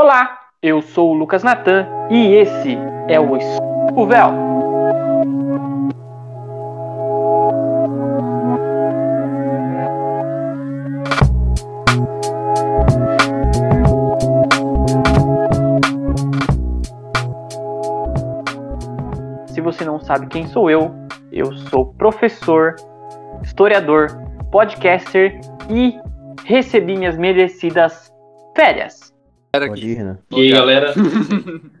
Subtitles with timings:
[0.00, 4.30] Olá, eu sou o Lucas Natan e esse é o Escupo Véu.
[19.48, 20.94] Se você não sabe quem sou eu,
[21.32, 22.76] eu sou professor,
[23.42, 24.16] historiador,
[24.52, 25.98] podcaster e
[26.44, 28.14] recebi minhas merecidas
[28.54, 29.07] férias.
[29.50, 30.18] Pode ir, né?
[30.30, 30.94] E aí, galera?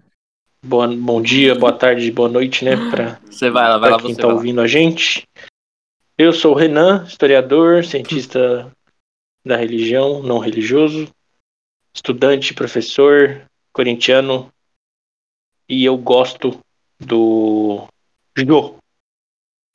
[0.64, 2.72] Boa, bom dia, boa tarde, boa noite, né?
[2.90, 4.36] Pra, Você vai lá, vai lá, quem você tá vai lá.
[4.36, 5.26] ouvindo a gente.
[6.16, 8.70] Eu sou o Renan, historiador, cientista
[9.46, 11.08] da religião, não religioso,
[11.94, 13.42] estudante, professor,
[13.72, 14.52] corintiano,
[15.68, 16.58] e eu gosto
[16.98, 17.86] do
[18.36, 18.74] Jô.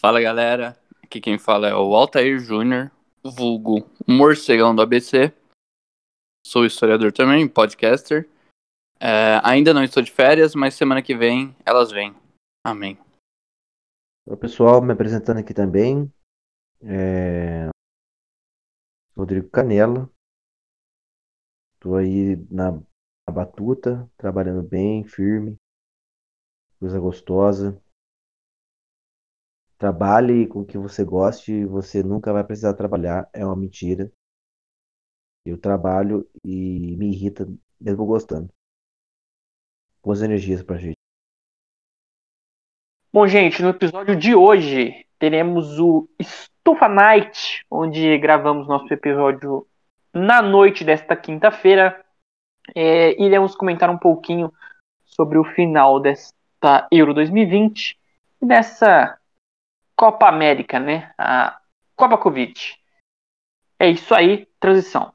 [0.01, 2.91] Fala galera, aqui quem fala é o Altair Júnior,
[3.23, 5.31] vulgo morcegão do ABC.
[6.45, 8.29] Sou historiador também, podcaster.
[8.99, 12.13] É, ainda não estou de férias, mas semana que vem elas vêm.
[12.65, 12.97] Amém.
[14.25, 16.11] Oi, pessoal, me apresentando aqui também.
[16.81, 17.69] É...
[19.15, 20.09] Rodrigo Canela.
[21.75, 25.55] Estou aí na, na batuta, trabalhando bem, firme.
[26.77, 27.81] Coisa gostosa.
[29.77, 34.11] Trabalhe com o que você goste, você nunca vai precisar trabalhar, é uma mentira.
[35.45, 37.45] Eu trabalho e me irrita,
[37.79, 38.49] mesmo gostando.
[40.01, 40.97] Boas energias pra gente.
[43.11, 49.67] Bom, gente, no episódio de hoje teremos o Estufa Night, onde gravamos nosso episódio
[50.13, 52.03] na noite desta quinta-feira.
[52.73, 54.51] É, iremos comentar um pouquinho
[55.05, 57.99] sobre o final desta Euro 2020
[58.41, 59.19] e dessa
[59.95, 61.13] Copa América, né?
[61.17, 61.59] A
[61.95, 62.79] Copa Covid.
[63.77, 65.13] É isso aí, transição.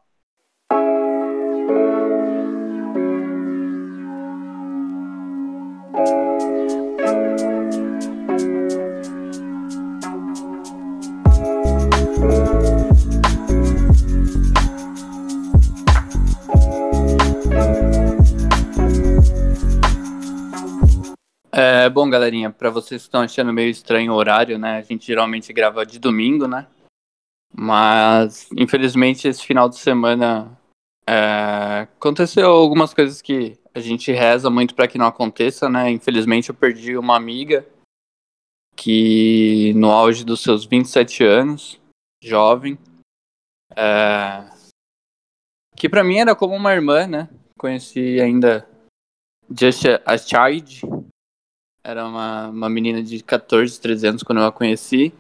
[21.51, 24.77] É, bom, galerinha, pra vocês que estão achando meio estranho o horário, né?
[24.77, 26.67] A gente geralmente grava de domingo, né?
[27.53, 30.57] Mas, infelizmente, esse final de semana
[31.09, 35.91] é, aconteceu algumas coisas que a gente reza muito pra que não aconteça, né?
[35.91, 37.67] Infelizmente, eu perdi uma amiga
[38.77, 41.81] que, no auge dos seus 27 anos,
[42.23, 42.79] jovem,
[43.77, 44.51] é,
[45.77, 47.29] que pra mim era como uma irmã, né?
[47.57, 48.69] Conheci ainda
[49.49, 50.81] Just a Child,
[51.85, 55.13] era uma, uma menina de 14, 13 anos quando eu a conheci.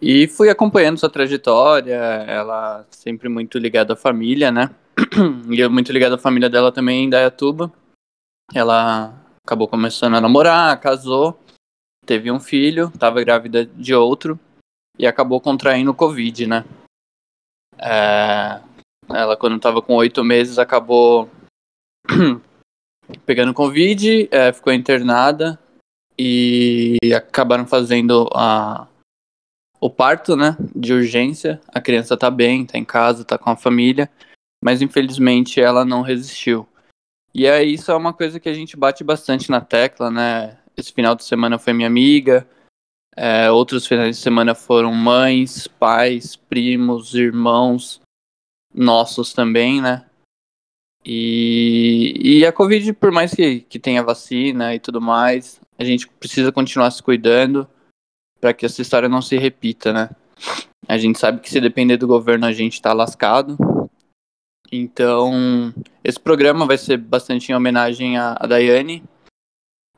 [0.00, 4.74] E fui acompanhando sua trajetória, ela sempre muito ligada à família, né?
[5.50, 7.72] E eu muito ligado à família dela também em Dayatuba.
[8.54, 9.14] Ela
[9.44, 11.38] acabou começando a namorar, casou,
[12.04, 14.38] teve um filho, estava grávida de outro
[14.98, 16.64] e acabou contraindo Covid, né?
[17.78, 18.60] É,
[19.08, 21.28] ela, quando estava com oito meses, acabou
[23.26, 25.58] pegando Covid, é, ficou internada
[26.18, 28.86] e acabaram fazendo a,
[29.80, 31.60] o parto, né, de urgência.
[31.68, 34.08] A criança tá bem, tá em casa, tá com a família,
[34.62, 36.66] mas infelizmente ela não resistiu.
[37.34, 40.58] E aí isso é uma coisa que a gente bate bastante na tecla, né?
[40.76, 42.46] Esse final de semana foi minha amiga,
[43.16, 48.00] é, outros finais de semana foram mães, pais, primos, irmãos,
[48.74, 50.06] nossos também, né?
[51.04, 56.08] E, e a Covid, por mais que, que tenha vacina e tudo mais, a gente
[56.08, 57.68] precisa continuar se cuidando
[58.40, 60.10] para que essa história não se repita, né?
[60.88, 63.56] A gente sabe que se depender do governo a gente tá lascado.
[64.74, 69.04] Então, esse programa vai ser bastante em homenagem a, a Daiane.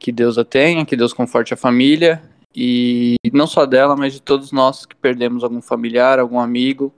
[0.00, 2.20] Que Deus a tenha, que Deus conforte a família.
[2.52, 6.92] E não só dela, mas de todos nós que perdemos algum familiar, algum amigo.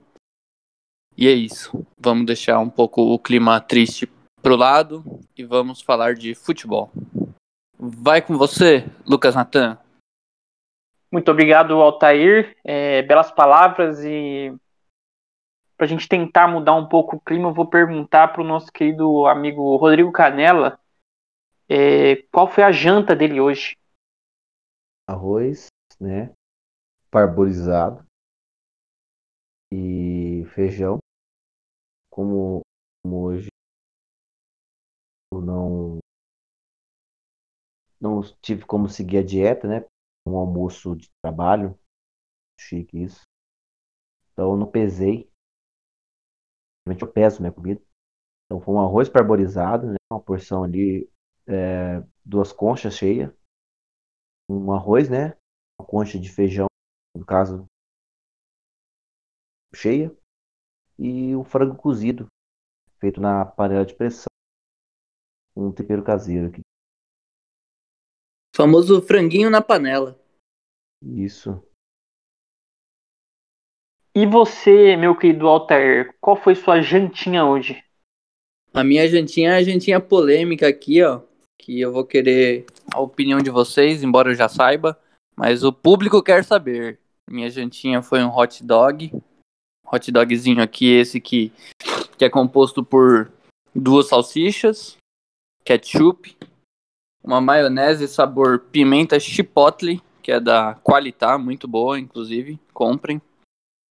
[1.15, 1.85] E é isso.
[1.99, 4.09] Vamos deixar um pouco o clima triste
[4.41, 5.03] pro lado
[5.37, 6.91] e vamos falar de futebol.
[7.77, 9.77] Vai com você, Lucas Natan.
[11.11, 12.55] Muito obrigado, Altair.
[12.63, 14.51] É, belas palavras e
[15.77, 18.71] para a gente tentar mudar um pouco o clima, eu vou perguntar para o nosso
[18.71, 20.79] querido amigo Rodrigo Canela
[21.69, 23.77] é, qual foi a janta dele hoje.
[25.07, 25.67] Arroz,
[25.99, 26.33] né?
[27.11, 28.05] Parbolizado.
[29.71, 30.97] E feijão.
[32.09, 32.61] Como,
[33.03, 33.49] como hoje
[35.31, 35.99] eu não
[37.99, 39.85] não tive como seguir a dieta, né?
[40.25, 41.77] Um almoço de trabalho,
[42.59, 43.21] chique isso.
[44.31, 45.29] Então eu não pesei.
[47.01, 47.81] Eu peso minha comida.
[48.45, 49.95] Então foi um arroz parboilizado, né?
[50.11, 51.09] Uma porção ali,
[51.45, 53.31] é, duas conchas cheias.
[54.49, 55.37] Um arroz, né?
[55.79, 56.67] Uma concha de feijão,
[57.15, 57.65] no caso,
[59.75, 60.15] cheia.
[60.97, 62.27] E um frango cozido,
[62.99, 64.31] feito na panela de pressão.
[65.55, 66.61] Um tempero caseiro aqui.
[68.55, 70.19] Famoso franguinho na panela.
[71.01, 71.63] Isso.
[74.19, 77.83] E você, meu querido Altair, qual foi sua jantinha hoje?
[78.73, 81.21] A minha jantinha é a jantinha polêmica aqui, ó.
[81.55, 84.99] Que eu vou querer a opinião de vocês, embora eu já saiba.
[85.35, 86.99] Mas o público quer saber.
[87.29, 89.11] Minha jantinha foi um hot dog.
[89.85, 91.53] Hot dogzinho aqui, esse que,
[92.17, 93.31] que é composto por
[93.75, 94.97] duas salsichas,
[95.63, 96.35] ketchup,
[97.23, 102.59] uma maionese sabor pimenta chipotle, que é da Qualitá, muito boa, inclusive.
[102.73, 103.21] Comprem.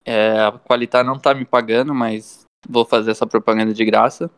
[0.07, 4.31] É, a Qualitá não tá me pagando, mas vou fazer essa propaganda de graça.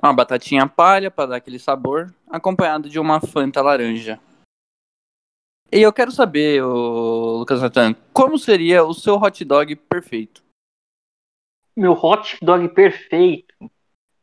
[0.00, 4.20] Uma batatinha palha para dar aquele sabor, acompanhado de uma Fanta laranja.
[5.72, 10.42] E eu quero saber, Lucas Natan, como seria o seu hot dog perfeito?
[11.76, 13.54] Meu hot dog perfeito.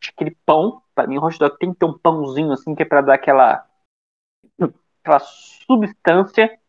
[0.09, 0.81] Aquele pão.
[0.93, 3.15] Pra mim, o hot dog tem que ter um pãozinho assim, que é pra dar
[3.15, 3.67] aquela.
[5.01, 6.59] aquela substância.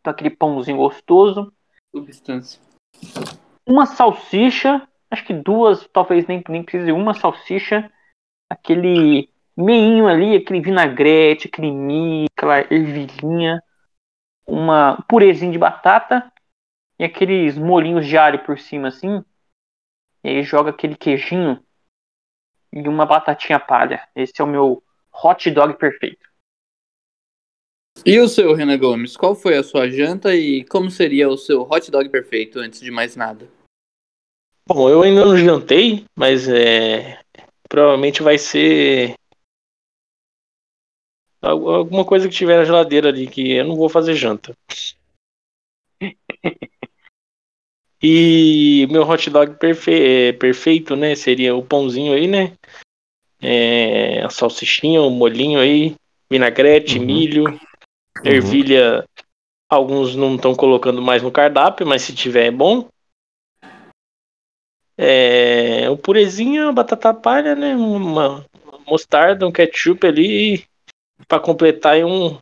[0.00, 1.52] Então, aquele pãozinho gostoso.
[1.94, 2.60] Substância.
[3.66, 4.86] Uma salsicha.
[5.10, 6.92] Acho que duas, talvez nem, nem precise.
[6.92, 7.90] Uma salsicha.
[8.50, 13.62] Aquele meinho ali, aquele vinagrete, aquele milho, aquela ervilhinha.
[14.46, 16.32] Uma purezinho de batata.
[16.98, 19.24] E aqueles molinhos de alho por cima, assim.
[20.24, 21.62] E aí joga aquele queijinho
[22.72, 24.06] e uma batatinha palha.
[24.14, 24.82] Esse é o meu
[25.12, 26.25] hot dog perfeito.
[28.04, 31.62] E o seu, Renan Gomes, qual foi a sua janta e como seria o seu
[31.62, 33.48] hot dog perfeito antes de mais nada?
[34.68, 37.20] Bom, eu ainda não jantei, mas é.
[37.68, 39.14] Provavelmente vai ser.
[41.42, 44.56] al- Alguma coisa que tiver na geladeira ali, que eu não vou fazer janta.
[48.02, 51.14] E meu hot dog perfe- é, perfeito, né?
[51.14, 52.52] Seria o pãozinho aí, né?
[53.40, 55.94] É, a salsichinha, o molhinho aí,
[56.30, 57.04] vinagrete, Uhum.
[57.04, 57.60] milho,
[58.24, 59.06] ervilha.
[59.68, 62.88] Alguns não estão colocando mais no cardápio, mas se tiver é bom.
[64.96, 67.74] É, o purezinho, a batata palha, né?
[67.74, 68.46] Uma
[68.86, 70.64] mostarda, um ketchup ali
[71.28, 72.38] para completar e um,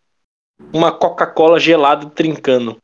[0.72, 2.78] uma Coca-Cola gelada trincando.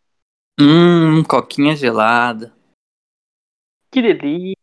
[0.59, 2.53] Hum, coquinha gelada.
[3.91, 4.57] Que delícia.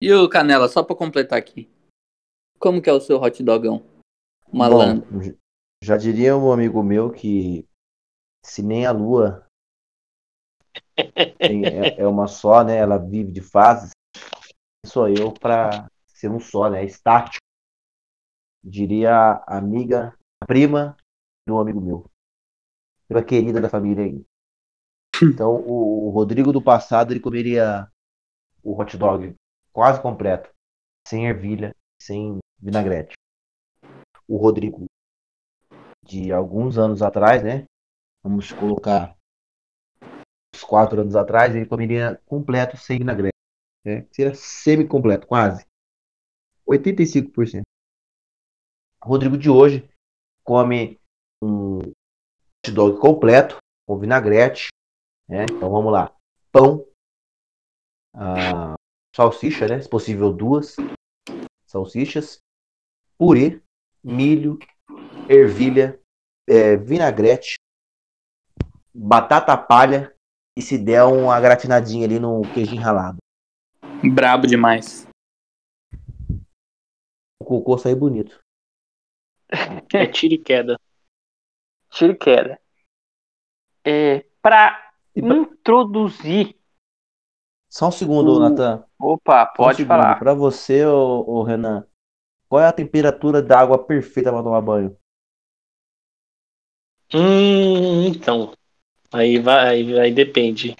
[0.00, 1.70] E o Canela, só pra completar aqui.
[2.58, 3.93] Como que é o seu hot dogão?
[4.54, 5.06] Malandro.
[5.10, 5.36] Bom,
[5.82, 7.68] já diria um amigo meu que
[8.44, 9.46] se nem a lua
[10.96, 12.76] é, é uma só, né?
[12.76, 13.90] Ela vive de fases.
[14.86, 16.84] Sou eu para ser um só, né?
[16.84, 17.38] Estático.
[18.62, 20.96] Diria a amiga, a prima
[21.46, 22.10] de um amigo meu.
[23.06, 24.24] Prima querida da família aí.
[25.22, 27.88] Então, o, o Rodrigo do passado, ele comeria
[28.62, 29.34] o hot dog
[29.72, 30.50] quase completo,
[31.06, 33.13] sem ervilha, sem vinagrete.
[34.28, 34.86] O Rodrigo
[36.04, 37.64] de alguns anos atrás, né?
[38.22, 39.16] Vamos colocar
[40.54, 43.34] uns quatro anos atrás, ele comeria completo sem vinagrete.
[43.84, 44.06] Né?
[44.10, 45.66] Seria semi-completo, quase.
[46.66, 47.62] 85%.
[49.04, 49.88] O Rodrigo de hoje
[50.42, 50.98] come
[51.42, 54.68] um hot dog completo, com vinagrete.
[55.28, 55.44] Né?
[55.44, 56.14] Então vamos lá.
[56.50, 56.86] Pão,
[59.14, 59.80] salsicha, né?
[59.80, 60.76] Se possível, duas
[61.66, 62.38] salsichas,
[63.18, 63.62] purê,
[64.04, 64.58] milho,
[65.28, 65.98] ervilha,
[66.46, 67.56] é, vinagrete,
[68.94, 70.14] batata palha
[70.56, 73.16] e se der uma gratinadinha ali no queijinho ralado.
[74.14, 75.08] Brabo demais.
[77.40, 78.38] O cocô sai bonito.
[79.94, 80.78] É tiro e queda.
[81.90, 82.60] Tiro e queda.
[83.84, 86.56] É, pra E pra- introduzir.
[87.70, 88.84] Só um segundo, O- Natan.
[88.98, 89.88] Opa, um pode segundo.
[89.88, 90.18] falar.
[90.18, 91.86] Pra você, ô, ô, Renan,
[92.48, 94.96] qual é a temperatura da água perfeita para tomar banho?
[97.12, 98.52] Hum, então.
[99.12, 100.76] Aí vai, aí, aí depende.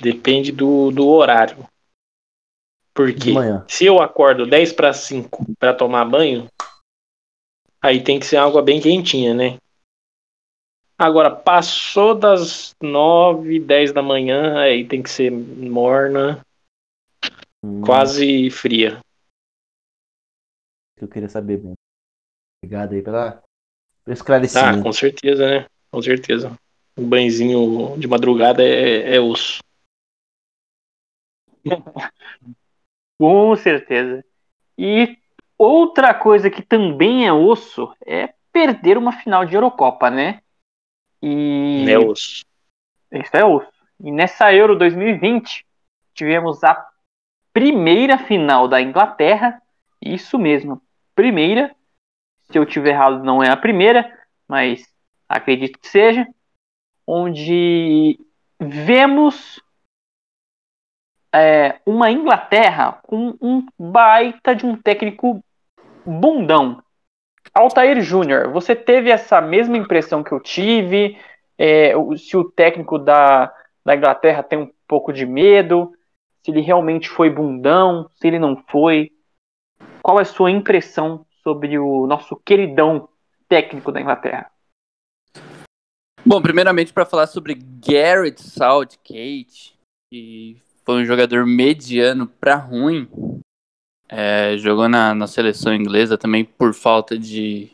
[0.00, 1.66] Depende do, do horário.
[2.94, 3.32] Porque
[3.68, 6.48] se eu acordo 10 para 5 para tomar banho,
[7.80, 9.58] aí tem que ser água bem quentinha, né?
[10.98, 16.44] Agora, passou das 9, 10 da manhã, aí tem que ser morna,
[17.62, 19.00] Hum, quase fria.
[21.00, 21.72] Que eu queria saber mesmo.
[22.62, 23.42] Obrigado aí pela, pelo
[24.06, 24.82] Ah, esclarecimento.
[24.82, 25.66] com certeza, né?
[25.90, 26.58] Com certeza.
[26.96, 29.60] Um banhozinho de madrugada é, é osso.
[33.18, 34.24] Com certeza.
[34.78, 35.16] E
[35.58, 40.40] outra coisa que também é osso é perder uma final de Eurocopa, né?
[41.22, 42.42] E É osso.
[43.12, 43.70] isso é osso.
[44.02, 45.66] E nessa Euro 2020
[46.14, 46.88] tivemos a
[47.52, 49.60] primeira final da Inglaterra,
[50.00, 50.80] isso mesmo,
[51.14, 51.74] primeira.
[52.50, 54.12] Se eu tiver errado, não é a primeira,
[54.48, 54.84] mas
[55.28, 56.26] acredito que seja,
[57.06, 58.18] onde
[58.58, 59.62] vemos
[61.32, 65.42] é, uma Inglaterra com um baita de um técnico
[66.04, 66.82] bundão.
[67.54, 71.18] Altair Júnior, você teve essa mesma impressão que eu tive?
[71.58, 73.52] É, se o técnico da,
[73.84, 75.92] da Inglaterra tem um pouco de medo?
[76.42, 78.08] Se ele realmente foi bundão?
[78.14, 79.10] Se ele não foi?
[80.02, 83.08] Qual é a sua impressão sobre o nosso queridão
[83.48, 84.50] técnico da Inglaterra?
[86.24, 89.74] Bom, primeiramente para falar sobre Garrett Southgate,
[90.10, 93.08] que foi um jogador mediano para ruim.
[94.08, 97.70] É, jogou na, na seleção inglesa também por falta de,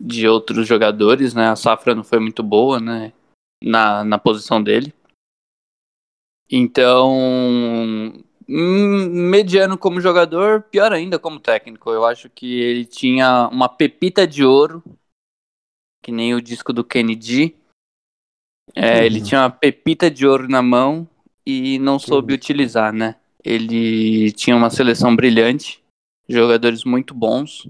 [0.00, 1.48] de outros jogadores, né?
[1.48, 3.12] A safra não foi muito boa, né?
[3.62, 4.94] Na, na posição dele.
[6.50, 8.12] Então,
[8.52, 11.90] mediano como jogador, pior ainda como técnico.
[11.90, 14.82] Eu acho que ele tinha uma pepita de ouro,
[16.02, 17.54] que nem o disco do Kennedy.
[18.74, 21.08] É, Ele tinha uma pepita de ouro na mão
[21.44, 23.16] e não soube utilizar, né?
[23.44, 25.82] Ele tinha uma seleção brilhante,
[26.28, 27.68] jogadores muito bons,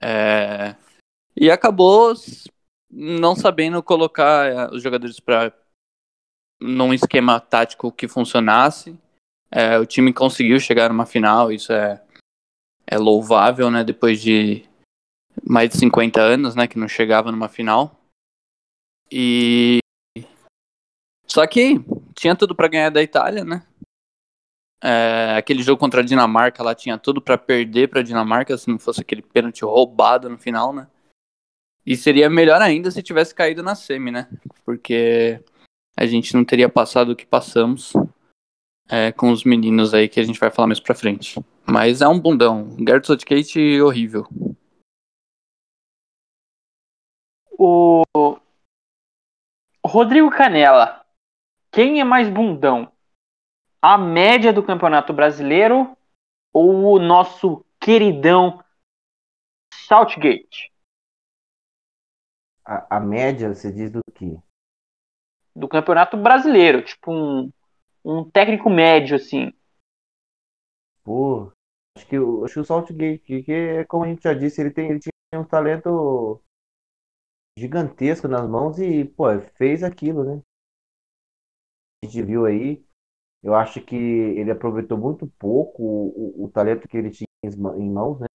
[0.00, 0.74] é,
[1.36, 2.14] e acabou
[2.90, 5.52] não sabendo colocar é, os jogadores para
[6.60, 8.96] num esquema tático que funcionasse.
[9.50, 12.02] É, o time conseguiu chegar numa final, isso é,
[12.86, 13.84] é louvável, né?
[13.84, 14.68] Depois de
[15.42, 16.66] mais de 50 anos, né?
[16.66, 18.00] Que não chegava numa final.
[19.10, 19.78] E
[21.26, 21.76] só que
[22.14, 23.66] tinha tudo pra ganhar da Itália, né?
[24.82, 28.78] É, aquele jogo contra a Dinamarca lá tinha tudo pra perder pra Dinamarca se não
[28.78, 30.86] fosse aquele pênalti roubado no final, né?
[31.86, 34.28] E seria melhor ainda se tivesse caído na semi, né?
[34.64, 35.42] Porque
[35.96, 37.92] a gente não teria passado o que passamos
[38.88, 41.40] é, com os meninos aí que a gente vai falar mais pra frente.
[41.66, 42.76] Mas é um bundão.
[42.78, 44.26] Gareth Southgate horrível.
[47.58, 48.02] O
[49.84, 51.04] Rodrigo Canela,
[51.70, 52.92] quem é mais bundão?
[53.80, 55.96] A média do Campeonato Brasileiro
[56.52, 58.62] ou o nosso queridão
[59.72, 60.72] Southgate
[62.64, 64.38] A, a média, você diz do que?
[65.54, 66.82] do Campeonato Brasileiro?
[66.82, 67.52] Tipo um,
[68.04, 69.52] um técnico médio, assim.
[71.02, 71.50] Pô,
[71.96, 74.90] acho que, o- acho que o Saltgate, que como a gente já disse, ele, tem,
[74.90, 76.42] ele tinha um talento
[77.58, 79.24] gigantesco nas mãos e, pô,
[79.56, 80.40] fez aquilo, né?
[82.02, 82.84] A gente viu aí,
[83.42, 87.90] eu acho que ele aproveitou muito pouco o, o, o talento que ele tinha em
[87.90, 88.26] mãos, né?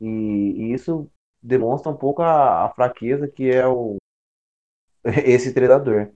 [0.00, 1.10] E, e isso
[1.42, 3.96] demonstra um pouco a, a fraqueza que é o,
[5.26, 6.12] esse treinador.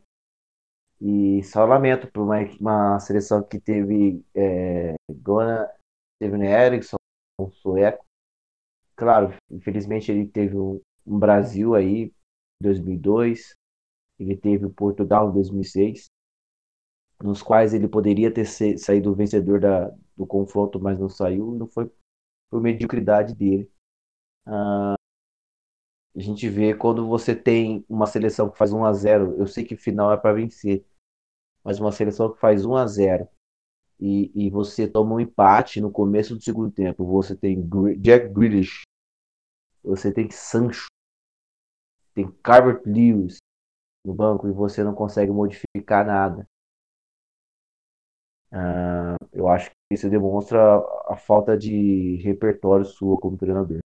[1.01, 5.71] E só lamento por uma, uma seleção que teve é, Gona,
[6.17, 6.97] Steven Eriksson,
[7.39, 8.05] um sueco.
[8.97, 12.15] Claro, infelizmente ele teve um, um Brasil aí em
[12.63, 13.55] 2002,
[14.19, 16.07] ele teve o Portugal em 2006,
[17.23, 18.47] nos quais ele poderia ter
[18.79, 21.91] saído vencedor da, do confronto, mas não saiu, não foi
[22.51, 23.71] por mediocridade dele.
[24.47, 24.97] Ah,
[26.17, 29.65] a gente vê quando você tem uma seleção que faz 1 a 0 eu sei
[29.65, 30.85] que final é para vencer,
[31.65, 33.29] mas uma seleção que faz 1 a 0
[34.01, 37.61] e, e você toma um empate no começo do segundo tempo, você tem
[37.99, 38.83] Jack Grealish,
[39.83, 40.87] você tem Sancho,
[42.15, 43.39] tem Calvert Lewis
[44.05, 46.47] no banco e você não consegue modificar nada.
[48.53, 50.61] Ah, eu acho que isso demonstra
[51.09, 53.81] a falta de repertório sua como treinador.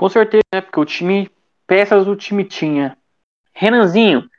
[0.00, 0.62] Com certeza, né?
[0.62, 1.30] Porque o time,
[1.66, 2.96] peças o time tinha.
[3.52, 4.30] Renanzinho,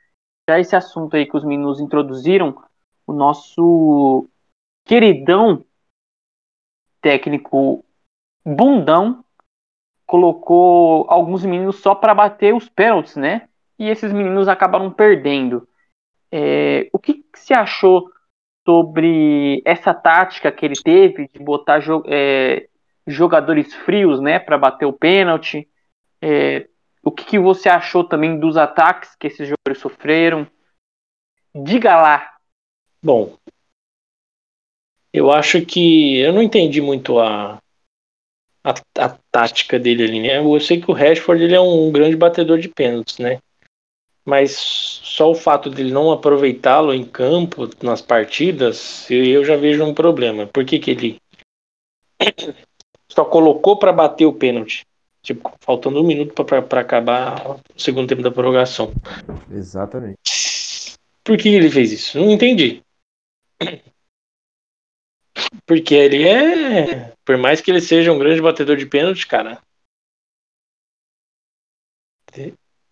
[0.50, 2.64] já esse assunto aí que os meninos introduziram,
[3.06, 4.28] o nosso
[4.84, 5.64] queridão
[7.00, 7.86] técnico
[8.44, 9.24] bundão
[10.08, 13.48] colocou alguns meninos só para bater os pênaltis, né?
[13.78, 15.68] E esses meninos acabaram perdendo.
[16.32, 18.10] É, o que, que você achou
[18.68, 22.68] sobre essa tática que ele teve de botar é,
[23.14, 25.68] jogadores frios, né, para bater o pênalti?
[26.22, 26.68] É,
[27.04, 30.48] o que, que você achou também dos ataques que esses jogadores sofreram?
[31.54, 32.36] Diga lá.
[33.04, 33.36] Bom,
[35.12, 37.60] eu acho que eu não entendi muito a,
[38.64, 40.38] a, a tática dele ali, né?
[40.38, 43.40] Eu sei que o Rashford ele é um grande batedor de pênaltis, né?
[44.26, 49.94] mas só o fato dele não aproveitá-lo em campo, nas partidas, eu já vejo um
[49.94, 50.48] problema.
[50.48, 51.22] Por que, que ele
[53.14, 54.86] só colocou para bater o pênalti?
[55.22, 58.92] Tipo, faltando um minuto para acabar o segundo tempo da prorrogação.
[59.52, 60.18] Exatamente.
[61.24, 62.18] Por que ele fez isso?
[62.18, 62.82] Não entendi.
[65.66, 67.14] Porque ele é.
[67.24, 69.62] Por mais que ele seja um grande batedor de pênalti, cara.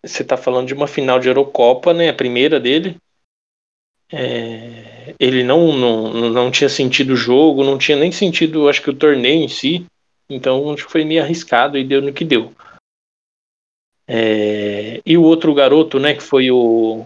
[0.04, 2.10] Você tá falando de uma final de Eurocopa, né?
[2.10, 2.96] A primeira dele.
[4.12, 8.90] É, ele não, não, não tinha sentido o jogo, não tinha nem sentido, acho que
[8.90, 9.86] o torneio em si.
[10.30, 12.54] Então acho que foi meio arriscado e deu no que deu.
[14.06, 17.04] É, e o outro garoto, né, que foi o.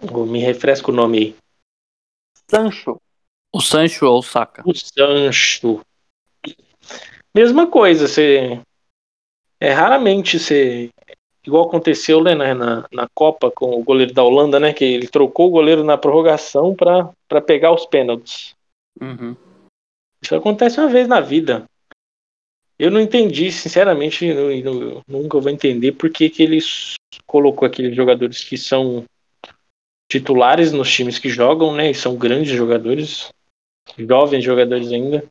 [0.00, 1.36] o me refresca o nome aí.
[2.50, 3.00] Sancho.
[3.52, 4.62] O Sancho ou o Saka?
[4.66, 5.80] O Sancho.
[7.34, 8.60] Mesma coisa, você.
[9.60, 10.90] É raramente você.
[11.46, 14.72] Igual aconteceu né, na, na Copa com o goleiro da Holanda, né?
[14.72, 18.54] Que ele trocou o goleiro na prorrogação para pegar os pênaltis.
[19.00, 19.36] Uhum.
[20.24, 21.64] Isso acontece uma vez na vida.
[22.78, 26.58] Eu não entendi, sinceramente, eu, nunca vou entender por que, que ele
[27.26, 29.04] colocou aqueles jogadores que são
[30.10, 31.90] titulares nos times que jogam, né?
[31.90, 33.28] E são grandes jogadores,
[33.98, 35.24] jovens jogadores ainda.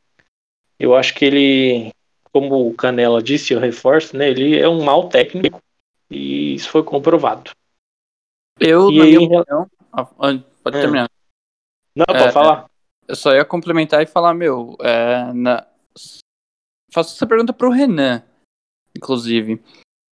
[0.78, 1.92] Eu acho que ele,
[2.32, 4.30] como o Canela disse, eu reforço, né?
[4.30, 5.60] Ele é um mau técnico
[6.08, 7.50] e isso foi comprovado.
[8.60, 9.70] Eu, E na aí- minha opinião.
[9.92, 10.80] ah, Pode É.
[10.80, 11.10] terminar.
[11.94, 12.70] Não, É, pode falar.
[13.06, 15.66] Eu só ia complementar e falar, meu, é, na...
[16.92, 18.22] faço essa pergunta pro Renan,
[18.96, 19.62] inclusive.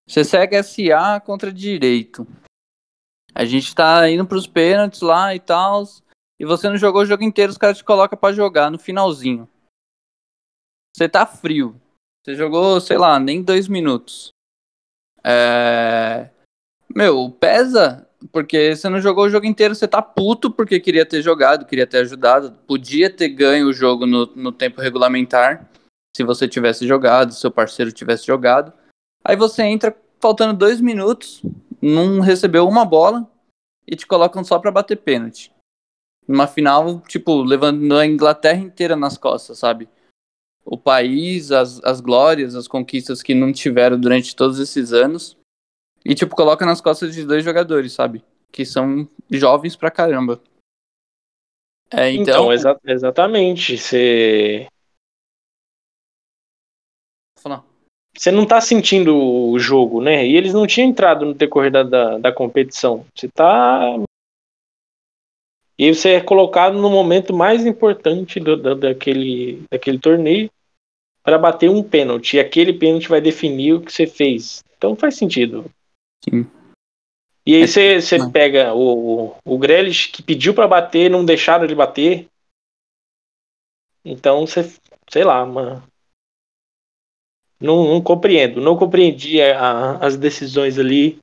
[0.07, 2.27] Você segue SA contra direito.
[3.35, 5.85] A gente tá indo pros pênaltis lá e tal.
[6.39, 9.49] E você não jogou o jogo inteiro, os caras te colocam pra jogar no finalzinho.
[10.95, 11.81] Você tá frio.
[12.23, 14.31] Você jogou, sei lá, nem dois minutos.
[15.25, 16.31] É...
[16.95, 21.23] Meu, pesa, porque você não jogou o jogo inteiro, você tá puto porque queria ter
[21.23, 25.69] jogado, queria ter ajudado, podia ter ganho o jogo no, no tempo regulamentar,
[26.17, 28.73] se você tivesse jogado, se seu parceiro tivesse jogado.
[29.25, 31.43] Aí você entra faltando dois minutos,
[31.81, 33.29] não recebeu uma bola
[33.87, 35.53] e te colocam só pra bater pênalti.
[36.27, 39.89] Numa final, tipo, levando a Inglaterra inteira nas costas, sabe?
[40.65, 45.37] O país, as, as glórias, as conquistas que não tiveram durante todos esses anos.
[46.05, 48.25] E, tipo, coloca nas costas de dois jogadores, sabe?
[48.51, 50.41] Que são jovens pra caramba.
[51.91, 52.53] É, Então, então.
[52.53, 53.77] exa- exatamente.
[53.79, 54.67] Você.
[58.17, 60.27] Você não tá sentindo o jogo, né?
[60.27, 63.07] E eles não tinham entrado no decorrer da, da, da competição.
[63.15, 63.81] Você tá.
[65.79, 70.51] E você é colocado no momento mais importante do, da- daquele, daquele torneio
[71.23, 72.37] para bater um pênalti.
[72.37, 74.63] E aquele pênalti vai definir o que você fez.
[74.77, 75.65] Então faz sentido.
[76.29, 76.47] Sim.
[77.45, 78.31] E aí você, você Não.
[78.31, 82.29] pega o, o Grealish que pediu para bater, não deixaram ele bater.
[84.05, 84.63] Então você,
[85.11, 85.83] sei lá, mano.
[87.61, 91.19] Não, não compreendo, não compreendi a- a- as decisões ali.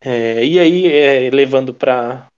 [0.00, 2.28] É, e aí, é, levando para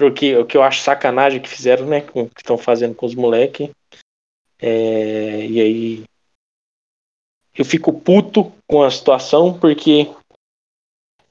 [0.00, 2.00] o que, o que eu acho sacanagem que fizeram, né?
[2.00, 3.70] Com, que estão fazendo com os moleques.
[4.60, 6.04] e aí
[7.58, 10.08] eu fico puto com a situação, porque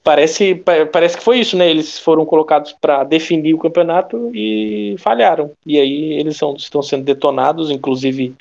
[0.03, 1.69] parece, pa- parece que foi isso, né?
[1.69, 5.53] Eles foram colocados para definir o campeonato e falharam.
[5.65, 8.35] E aí eles são, estão sendo detonados, inclusive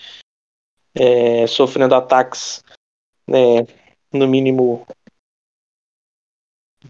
[0.96, 2.64] é, sofrendo ataques,
[3.28, 3.66] né,
[4.12, 4.84] no mínimo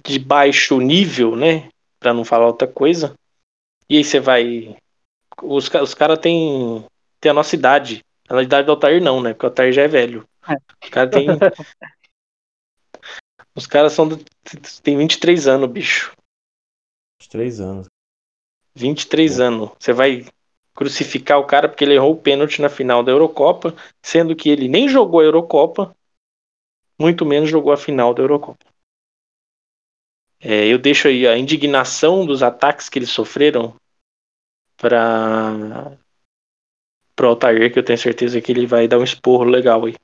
[0.02, 1.68] de baixo nível, né?
[2.00, 3.14] Para não falar outra coisa.
[3.88, 4.76] E aí você vai.
[5.42, 6.84] Os, os caras têm,
[7.20, 8.02] têm a nossa idade.
[8.28, 9.32] A idade do Altair não, né?
[9.32, 10.26] Porque o Altair já é velho.
[10.82, 11.26] Os caras têm.
[13.54, 14.22] Os caras são do,
[14.82, 16.14] tem 23 anos, bicho.
[17.20, 17.86] Uns três anos.
[18.74, 19.70] 23 anos.
[19.78, 20.26] Você vai
[20.74, 24.68] crucificar o cara porque ele errou o pênalti na final da Eurocopa, sendo que ele
[24.68, 25.96] nem jogou a Eurocopa,
[26.98, 28.64] muito menos jogou a final da Eurocopa.
[30.38, 33.74] É, eu deixo aí a indignação dos ataques que eles sofreram
[34.76, 35.98] para
[37.22, 39.94] o Altair, que eu tenho certeza que ele vai dar um esporro legal aí.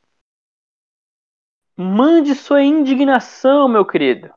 [1.83, 4.31] Mande sua indignação, meu querido.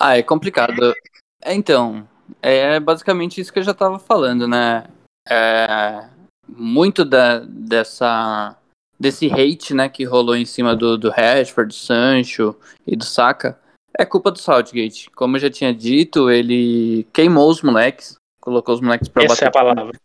[0.00, 0.94] Ah, é complicado.
[1.42, 2.08] É, Então,
[2.40, 4.84] é basicamente isso que eu já tava falando, né?
[5.28, 6.08] É,
[6.48, 8.56] muito da, dessa
[8.98, 13.56] desse hate, né, que rolou em cima do, do Rashford, do Sancho e do Saka
[13.96, 15.08] é culpa do Southgate.
[15.10, 19.46] Como eu já tinha dito, ele queimou os moleques, colocou os moleques pra Essa é
[19.46, 19.48] bater.
[19.48, 20.00] a palavra.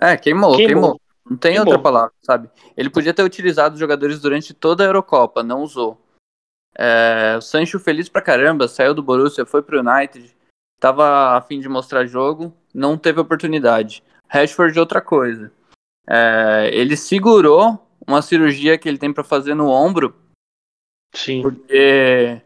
[0.00, 0.66] É, queimou, Queimou.
[0.66, 1.00] queimou.
[1.28, 1.82] Não tem Que outra bom.
[1.82, 2.50] palavra, sabe?
[2.76, 6.00] Ele podia ter utilizado os jogadores durante toda a Eurocopa, não usou.
[6.76, 10.36] É, o Sancho feliz pra caramba, saiu do Borussia, foi pro United,
[10.78, 14.02] tava a fim de mostrar jogo, não teve oportunidade.
[14.28, 15.52] Rashford outra coisa.
[16.06, 20.14] É, ele segurou uma cirurgia que ele tem pra fazer no ombro,
[21.14, 21.40] Sim.
[21.40, 22.42] porque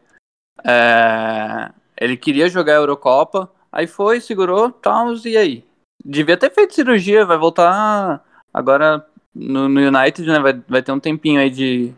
[0.64, 5.64] é, ele queria jogar a Eurocopa, aí foi, segurou, tal, e aí?
[6.04, 8.24] Devia ter feito cirurgia, vai voltar
[8.58, 10.40] agora no, no United, né?
[10.40, 11.94] Vai, vai ter um tempinho aí de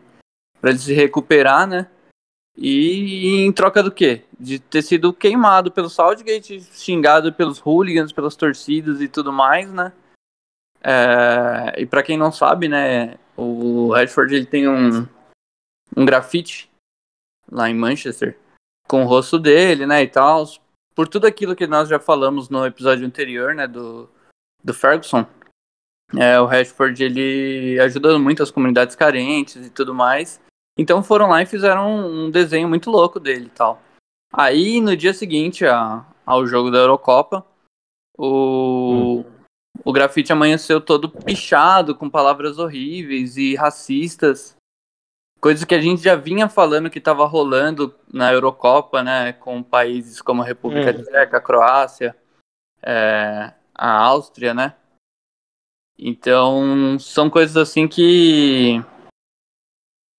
[0.59, 1.89] para ele se recuperar, né?
[2.55, 4.23] E, em troca do quê?
[4.39, 9.91] De ter sido queimado pelo Southgate, xingado pelos hooligans, pelas torcidas e tudo mais, né?
[10.83, 13.17] É, e para quem não sabe, né?
[13.35, 15.07] O Rashford ele tem um,
[15.97, 16.69] um grafite
[17.51, 18.37] lá em Manchester
[18.87, 20.03] com o rosto dele, né?
[20.03, 20.43] E tal.
[20.93, 23.67] Por tudo aquilo que nós já falamos no episódio anterior, né?
[23.67, 24.07] Do,
[24.63, 25.25] do Ferguson.
[26.17, 30.41] É, o Rashford ele ajuda muito as comunidades carentes e tudo mais.
[30.77, 33.81] Então foram lá e fizeram um desenho muito louco dele e tal.
[34.33, 37.45] Aí no dia seguinte a, ao jogo da Eurocopa,
[38.17, 39.23] o,
[39.83, 44.55] o grafite amanheceu todo pichado, com palavras horríveis e racistas.
[45.39, 49.33] Coisas que a gente já vinha falando que estava rolando na Eurocopa, né?
[49.33, 51.01] Com países como a República Hum.
[51.01, 52.15] Tcheca, a Croácia,
[52.83, 54.75] é, a Áustria, né?
[56.03, 58.83] Então, são coisas assim que,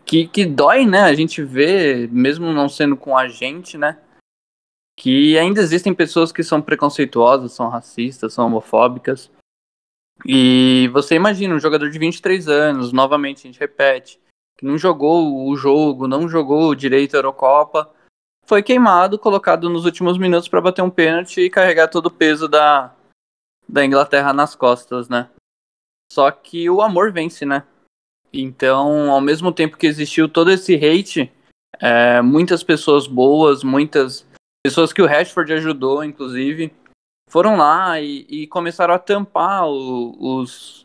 [0.07, 1.01] que que dói, né?
[1.01, 4.01] A gente vê, mesmo não sendo com a gente, né?
[4.97, 9.29] Que ainda existem pessoas que são preconceituosas, são racistas, são homofóbicas.
[10.25, 14.21] E você imagina um jogador de 23 anos, novamente a gente repete,
[14.57, 17.92] que não jogou o jogo, não jogou direito a Eurocopa,
[18.47, 22.47] foi queimado, colocado nos últimos minutos para bater um pênalti e carregar todo o peso
[22.47, 22.95] da,
[23.68, 25.29] da Inglaterra nas costas, né?
[26.12, 27.64] Só que o amor vence, né?
[28.31, 31.33] Então, ao mesmo tempo que existiu todo esse hate,
[31.81, 34.27] é, muitas pessoas boas, muitas
[34.62, 36.70] pessoas que o Rashford ajudou, inclusive,
[37.31, 40.85] foram lá e, e começaram a tampar o- os,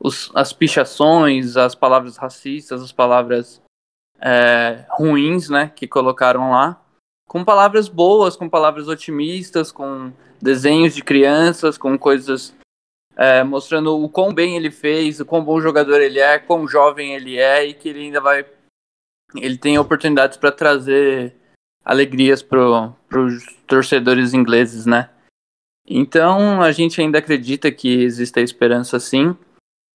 [0.00, 3.62] os- as pichações, as palavras racistas, as palavras
[4.20, 6.82] é, ruins, né, que colocaram lá,
[7.28, 12.57] com palavras boas, com palavras otimistas, com desenhos de crianças, com coisas
[13.18, 17.14] é, mostrando o quão bem ele fez, o quão bom jogador ele é, quão jovem
[17.14, 18.46] ele é e que ele ainda vai.
[19.34, 21.34] Ele tem oportunidades para trazer
[21.84, 25.10] alegrias para os torcedores ingleses, né?
[25.84, 29.36] Então a gente ainda acredita que existe a esperança sim,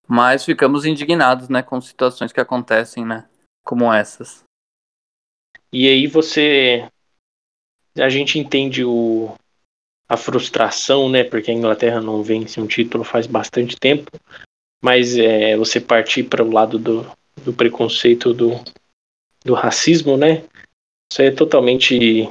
[0.08, 3.30] mas ficamos indignados, né, com situações que acontecem, né,
[3.64, 4.44] como essas.
[5.72, 6.90] E aí você.
[7.96, 9.36] A gente entende o,
[10.08, 11.24] a frustração, né?
[11.24, 14.12] Porque a Inglaterra não vence um título faz bastante tempo.
[14.84, 17.10] Mas é, você partir para o lado do,
[17.44, 18.52] do preconceito, do,
[19.44, 20.44] do racismo, né?
[21.12, 22.30] Isso é totalmente.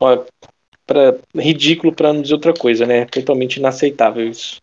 [0.00, 0.24] ó,
[0.86, 3.04] pra, ridículo para não dizer outra coisa, né?
[3.06, 4.60] Totalmente inaceitável isso.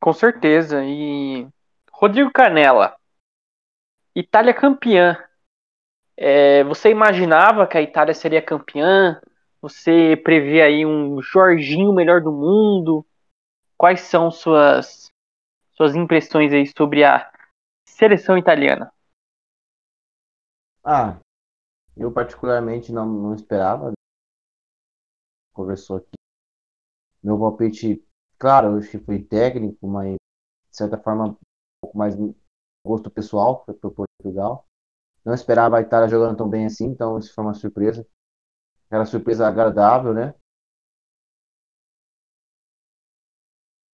[0.00, 0.84] Com certeza.
[0.84, 1.46] E
[1.90, 2.94] Rodrigo Canella,
[4.14, 5.16] Itália campeã.
[6.16, 9.20] É, você imaginava que a Itália seria campeã?
[9.68, 13.04] Você prevê aí um Jorginho melhor do mundo?
[13.76, 15.10] Quais são suas
[15.72, 17.28] suas impressões aí sobre a
[17.84, 18.92] seleção italiana?
[20.84, 21.18] Ah,
[21.96, 23.92] eu particularmente não, não esperava.
[25.52, 26.14] Conversou aqui.
[27.20, 28.06] Meu palpite,
[28.38, 30.12] claro, eu acho que foi técnico, mas
[30.70, 31.36] de certa forma um
[31.80, 32.14] pouco mais
[32.86, 34.64] gosto pessoal para Portugal.
[35.24, 38.06] Não esperava a Itália jogando tão bem assim, então isso foi uma surpresa.
[38.86, 40.34] Aquela surpresa agradável, né?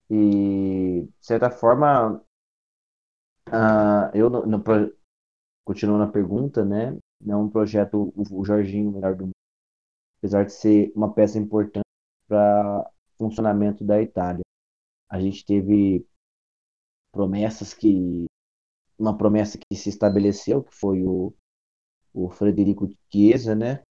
[0.08, 2.22] E de certa forma,
[3.50, 4.62] ah, eu no, no
[5.64, 6.96] continuando a pergunta, né?
[7.26, 9.32] É um projeto o, o Jorginho o melhor do mundo,
[10.18, 11.84] apesar de ser uma peça importante
[12.28, 14.42] para funcionamento da Itália.
[15.10, 16.06] A gente teve
[17.12, 18.26] promessas que
[18.98, 21.34] uma promessa que se estabeleceu, que foi o,
[22.14, 23.82] o Frederico Chiesa, né?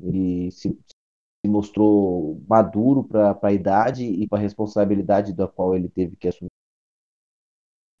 [0.00, 5.88] Ele se, se mostrou maduro para a idade e para a responsabilidade da qual ele
[5.88, 6.50] teve que assumir.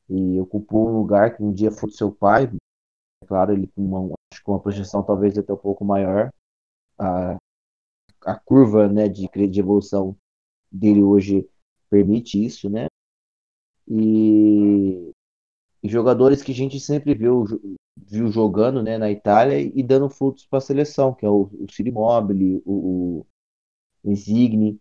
[0.08, 3.82] E ocupou um lugar que um dia foi do seu pai, é claro, ele com
[3.82, 6.30] uma, acho que uma projeção talvez até um pouco maior.
[6.98, 7.36] A,
[8.24, 10.16] a curva né, de, de evolução
[10.70, 11.48] dele hoje
[11.90, 12.86] permite isso, né?
[13.88, 15.12] E,
[15.82, 17.44] e jogadores que a gente sempre viu,
[17.96, 21.66] viu jogando né, na Itália e dando frutos para a seleção, que é o, o
[21.70, 23.26] Ciro o,
[24.04, 24.78] o Insigne.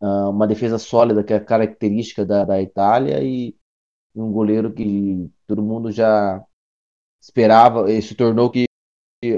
[0.00, 3.56] uh, uma defesa sólida, que é característica da, da Itália, e
[4.14, 6.44] um goleiro que todo mundo já
[7.20, 8.66] esperava, e se tornou que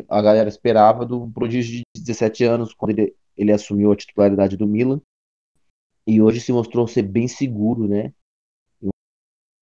[0.08, 4.66] a galera esperava do prodígio de 17 anos, quando ele, ele assumiu a titularidade do
[4.66, 5.00] Milan.
[6.06, 8.12] E hoje se mostrou ser bem seguro, né?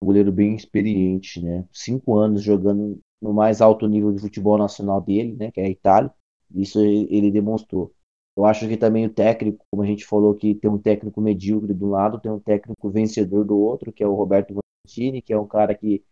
[0.02, 1.64] Um goleiro bem experiente, né?
[1.72, 5.50] Cinco anos jogando no mais alto nível de futebol nacional dele, né?
[5.52, 6.12] Que é a Itália.
[6.54, 7.94] Isso ele demonstrou.
[8.36, 11.74] Eu acho que também o técnico, como a gente falou que tem um técnico medíocre
[11.74, 15.38] do lado, tem um técnico vencedor do outro, que é o Roberto Mancini, que é
[15.38, 16.02] um cara que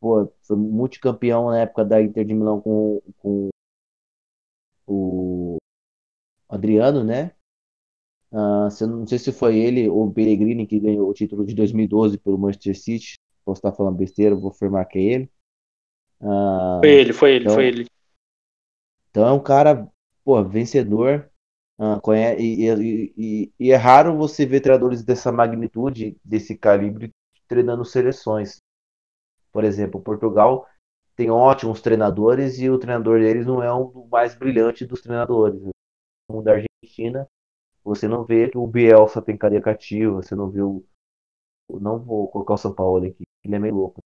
[0.00, 3.48] pô, foi multicampeão na época da Inter de Milão com, com
[4.86, 5.58] o
[6.48, 7.32] Adriano, né?
[8.32, 12.18] Uh, não sei se foi ele ou o Pellegrini que ganhou o título de 2012
[12.18, 13.14] pelo Manchester City.
[13.44, 15.30] Posso estar falando besteira, vou afirmar que é ele.
[16.20, 17.86] Uh, foi ele, foi ele, então, foi ele.
[19.10, 19.88] Então é um cara,
[20.24, 21.28] pô, vencedor.
[21.78, 27.10] Uh, conhece, e, e, e, e, é raro você ver treinadores dessa magnitude, desse calibre,
[27.48, 28.58] treinando seleções.
[29.50, 30.66] Por exemplo, Portugal
[31.16, 35.60] tem ótimos treinadores e o treinador deles não é um dos mais brilhantes dos treinadores.
[36.30, 37.26] No da Argentina,
[37.84, 40.84] você não vê que o Bielsa tem cadeia cativa, você não vê o.
[41.68, 44.00] Não vou colocar o São Paulo aqui, ele é meio louco.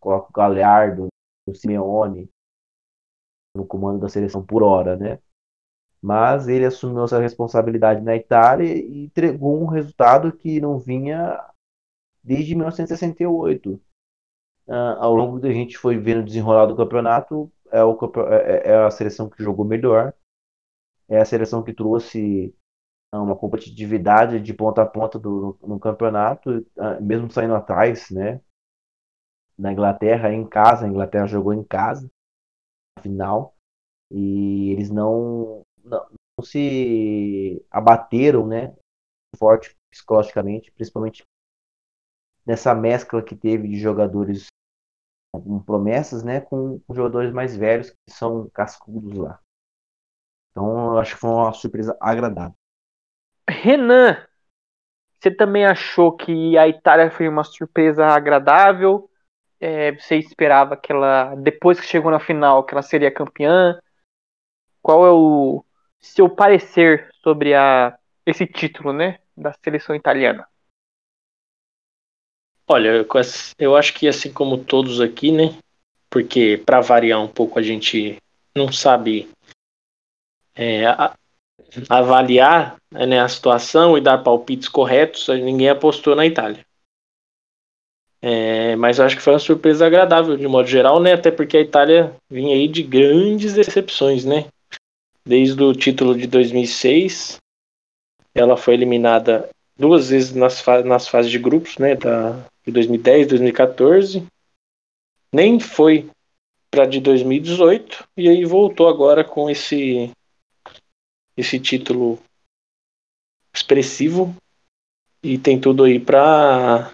[0.00, 1.08] Coloca o Galhardo,
[1.46, 2.28] o Simeone
[3.54, 5.18] no comando da seleção por hora, né?
[6.02, 11.40] Mas ele assumiu essa responsabilidade na Itália e entregou um resultado que não vinha
[12.22, 13.80] desde 1968
[14.68, 17.98] uh, ao longo da gente foi vendo o desenrolar do campeonato, é, o,
[18.30, 20.12] é, é, a seleção que jogou melhor,
[21.08, 22.54] é a seleção que trouxe
[23.14, 28.10] uh, uma competitividade de ponta a ponta do, no, no campeonato, uh, mesmo saindo atrás,
[28.10, 28.40] né?
[29.56, 32.10] Na Inglaterra, em casa, a Inglaterra jogou em casa,
[32.96, 33.54] na final,
[34.10, 38.74] e eles não, não, não se abateram, né?
[39.36, 41.24] Forte psicologicamente, principalmente
[42.46, 44.46] nessa mescla que teve de jogadores
[45.32, 49.40] com promessas, né, com, jogadores mais velhos que são cascudos lá.
[50.50, 52.54] Então, eu acho que foi uma surpresa agradável.
[53.48, 54.24] Renan,
[55.18, 59.10] você também achou que a Itália foi uma surpresa agradável?
[59.66, 63.80] É, você esperava que ela, depois que chegou na final, que ela seria campeã?
[64.82, 65.64] Qual é o
[65.98, 70.46] seu parecer sobre a, esse título, né, da seleção italiana?
[72.68, 73.06] Olha,
[73.58, 75.58] eu acho que assim como todos aqui, né?
[76.10, 78.18] Porque para variar um pouco a gente
[78.54, 79.30] não sabe
[80.54, 80.82] é,
[81.88, 86.66] avaliar né, a situação e dar palpites corretos, ninguém apostou na Itália.
[88.26, 91.12] É, mas eu acho que foi uma surpresa agradável de modo geral, né?
[91.12, 94.46] Até porque a Itália vinha aí de grandes decepções, né?
[95.26, 97.36] Desde o título de 2006,
[98.34, 101.96] ela foi eliminada duas vezes nas, fa nas fases de grupos, né?
[101.96, 104.26] Da, de 2010, 2014.
[105.30, 106.08] Nem foi
[106.70, 110.10] para de 2018 e aí voltou agora com esse
[111.36, 112.18] esse título
[113.54, 114.34] expressivo
[115.22, 116.90] e tem tudo aí para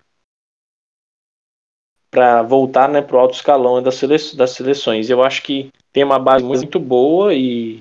[2.11, 5.09] para voltar né, para o alto escalão das, sele das seleções.
[5.09, 7.81] Eu acho que tem uma base muito boa e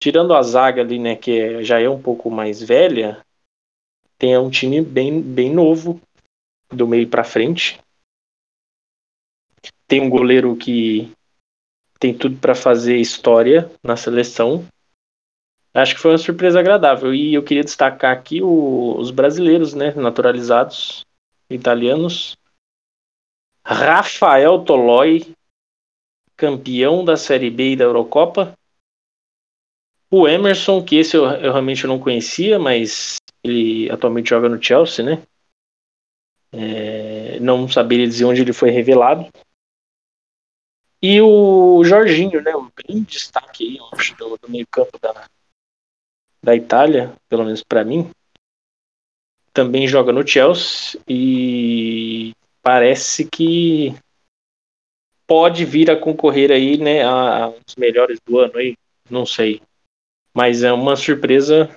[0.00, 3.20] tirando a zaga ali, né, que é, já é um pouco mais velha,
[4.18, 6.00] tem um time bem, bem novo
[6.70, 7.78] do meio para frente.
[9.86, 11.12] Tem um goleiro que
[11.98, 14.66] tem tudo para fazer história na seleção.
[15.74, 17.14] Acho que foi uma surpresa agradável.
[17.14, 21.04] E eu queria destacar aqui o, os brasileiros, né, naturalizados
[21.50, 22.36] italianos.
[23.70, 25.34] Rafael Toloi,
[26.34, 28.54] campeão da Série B e da Eurocopa.
[30.10, 35.04] O Emerson, que esse eu, eu realmente não conhecia, mas ele atualmente joga no Chelsea,
[35.04, 35.22] né?
[36.50, 39.28] É, não saberia dizer onde ele foi revelado.
[41.02, 45.28] E o Jorginho, né, um grande destaque aí, acho, do, do meio-campo da,
[46.42, 48.10] da Itália, pelo menos para mim,
[49.52, 52.32] também joga no Chelsea e
[52.68, 53.94] parece que
[55.26, 58.76] pode vir a concorrer aí, né, a, a os melhores do ano aí,
[59.08, 59.62] não sei.
[60.34, 61.74] Mas é uma surpresa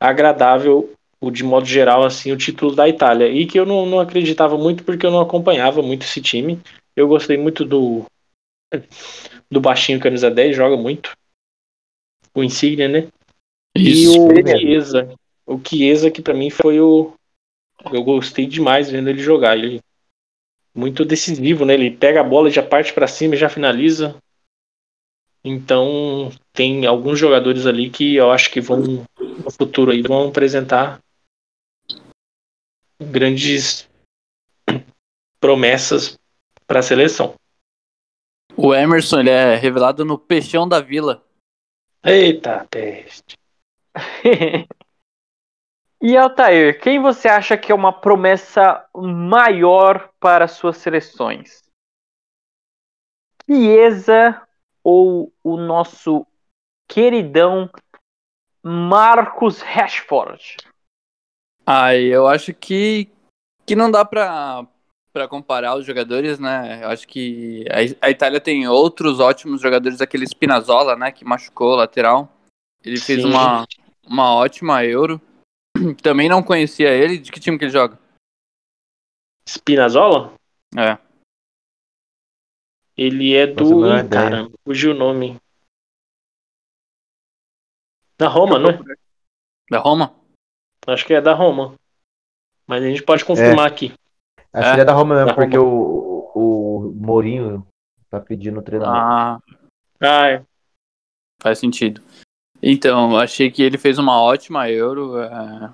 [0.00, 3.28] agradável o de modo geral, assim, o título da Itália.
[3.28, 6.58] E que eu não, não acreditava muito porque eu não acompanhava muito esse time.
[6.96, 8.06] Eu gostei muito do
[9.50, 11.12] do baixinho camisa 10, joga muito.
[12.34, 13.08] O Insigne, né?
[13.76, 15.14] Isso, e o Chiesa.
[15.46, 17.12] O Chiesa que para mim foi o
[17.92, 19.56] eu gostei demais vendo ele jogar.
[19.56, 19.80] Ele
[20.74, 21.74] muito decisivo, né?
[21.74, 24.16] Ele pega a bola, já parte para cima e já finaliza.
[25.44, 31.00] Então, tem alguns jogadores ali que eu acho que vão no futuro aí vão apresentar
[33.00, 33.88] grandes
[35.40, 36.18] promessas
[36.66, 37.34] para a seleção.
[38.56, 41.24] O Emerson, ele é revelado no Peixão da Vila.
[42.04, 43.36] Eita, peste.
[46.00, 51.62] e Altair, quem você acha que é uma promessa maior para suas seleções?
[53.44, 54.42] Chiesa
[54.84, 56.26] ou o nosso
[56.86, 57.70] queridão
[58.62, 60.56] Marcos Rashford?
[61.66, 63.08] Ah, eu acho que,
[63.66, 64.66] que não dá pra,
[65.12, 66.82] pra comparar os jogadores, né?
[66.82, 71.10] Eu acho que a, a Itália tem outros ótimos jogadores, aquele Spinazzola, né?
[71.10, 72.28] Que machucou lateral.
[72.84, 73.66] Ele fez uma,
[74.06, 75.20] uma ótima Euro.
[76.02, 77.18] Também não conhecia ele.
[77.18, 77.98] De que time que ele joga?
[79.46, 80.34] Spinazzola?
[80.76, 80.98] É.
[82.96, 83.86] Ele é do.
[83.86, 85.40] Ih, cara, fugiu o nome.
[88.18, 88.78] Da Roma, não é?
[89.70, 90.14] Da Roma?
[90.86, 91.76] Acho que é da Roma.
[92.66, 93.72] Mas a gente pode confirmar é.
[93.72, 93.94] aqui.
[94.52, 94.74] Acho é.
[94.74, 95.70] que é da Roma mesmo, da porque Roma.
[95.70, 97.66] O, o Mourinho
[98.10, 98.98] tá pedindo treinamento.
[98.98, 99.40] Ah.
[100.00, 100.44] ah, é.
[101.40, 102.02] Faz sentido.
[102.62, 105.20] Então, achei que ele fez uma ótima Euro.
[105.20, 105.70] É...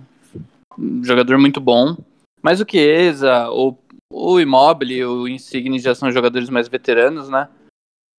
[0.78, 1.96] Um jogador muito bom.
[2.42, 3.76] Mas o Chiesa, o,
[4.12, 7.48] o Immobile, o Insigne já são jogadores mais veteranos, né?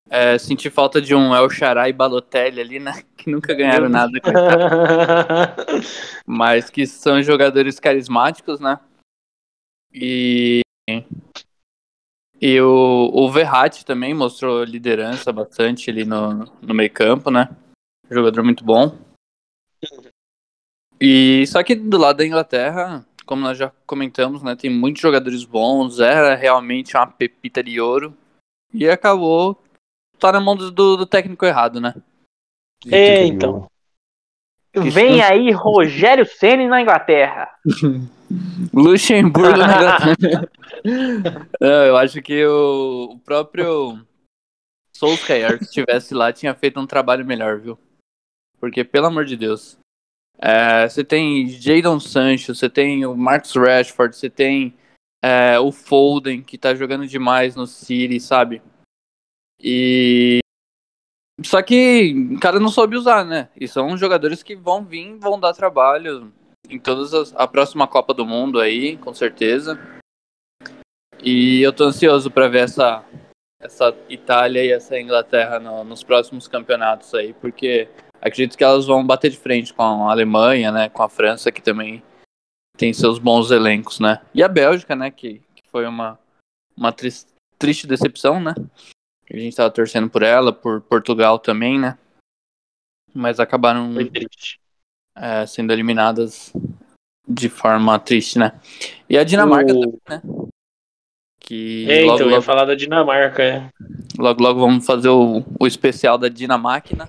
[0.10, 1.48] É, senti falta de um El
[1.88, 3.04] e Balotelli ali, né?
[3.18, 4.12] Que nunca ganharam nada.
[6.26, 8.80] Mas que são jogadores carismáticos, né?
[9.92, 10.62] E.
[12.40, 17.50] E o, o Verratti também mostrou liderança bastante ali no, no meio campo, né?
[18.10, 18.98] Jogador muito bom.
[21.00, 24.56] E só que do lado da Inglaterra, como nós já comentamos, né?
[24.56, 28.16] Tem muitos jogadores bons, era realmente uma pepita de ouro.
[28.74, 29.62] E acabou
[30.20, 31.94] tá na mão do, do técnico errado, né?
[32.90, 33.68] É, então.
[34.74, 37.50] Vem aí Rogério Ceni na Inglaterra.
[38.74, 40.52] Luxemburgo na Inglaterra.
[41.62, 44.06] Não, eu acho que o, o próprio
[44.96, 47.80] Solskjaer, se estivesse lá, tinha feito um trabalho melhor, viu?
[48.66, 49.78] Porque, pelo amor de Deus.
[50.40, 54.74] É, você tem Jadon Sancho, você tem o Marcus Rashford, você tem
[55.24, 58.64] é, o Foden, que tá jogando demais no City, sabe?
[59.62, 60.40] E.
[61.44, 63.50] Só que o cara não soube usar, né?
[63.56, 66.34] E são jogadores que vão vir, vão dar trabalho
[66.68, 69.80] em todas as, a próxima Copa do Mundo aí, com certeza.
[71.22, 73.06] E eu tô ansioso para ver essa,
[73.62, 77.88] essa Itália e essa Inglaterra no, nos próximos campeonatos aí, porque
[78.22, 80.90] acredito que elas vão bater de frente com a Alemanha, né?
[80.90, 82.04] Com a França, que também
[82.78, 84.22] tem seus bons elencos, né?
[84.34, 85.12] E a Bélgica, né?
[85.12, 86.20] Que, que foi uma,
[86.76, 88.54] uma triste, triste decepção, né?
[89.32, 91.98] A gente tava torcendo por ela, por Portugal também, né?
[93.14, 93.94] Mas acabaram
[95.16, 96.54] é, sendo eliminadas
[97.28, 98.60] de forma triste, né?
[99.10, 99.80] E a Dinamarca o...
[99.80, 100.22] também, né?
[101.40, 103.70] Que é, logo, então, logo, ia falar da Dinamarca, é.
[104.18, 107.08] Logo, logo vamos fazer o, o especial da Dinamáquina.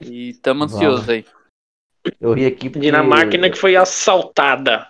[0.00, 1.24] E tamo ansioso aí.
[2.20, 2.86] Eu ri aqui porque...
[2.86, 4.88] Dinamáquina que foi assaltada.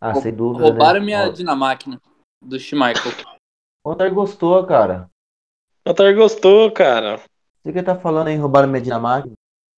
[0.00, 0.64] Ah, sem dúvida.
[0.64, 1.06] Roubaram né?
[1.06, 2.00] minha Dinamáquina
[2.40, 3.12] do Schmeichel.
[3.84, 5.10] O Otar gostou, cara.
[5.84, 7.20] O Otar gostou, cara.
[7.62, 9.30] Você que tá falando aí, roubaram minha Dinamarca?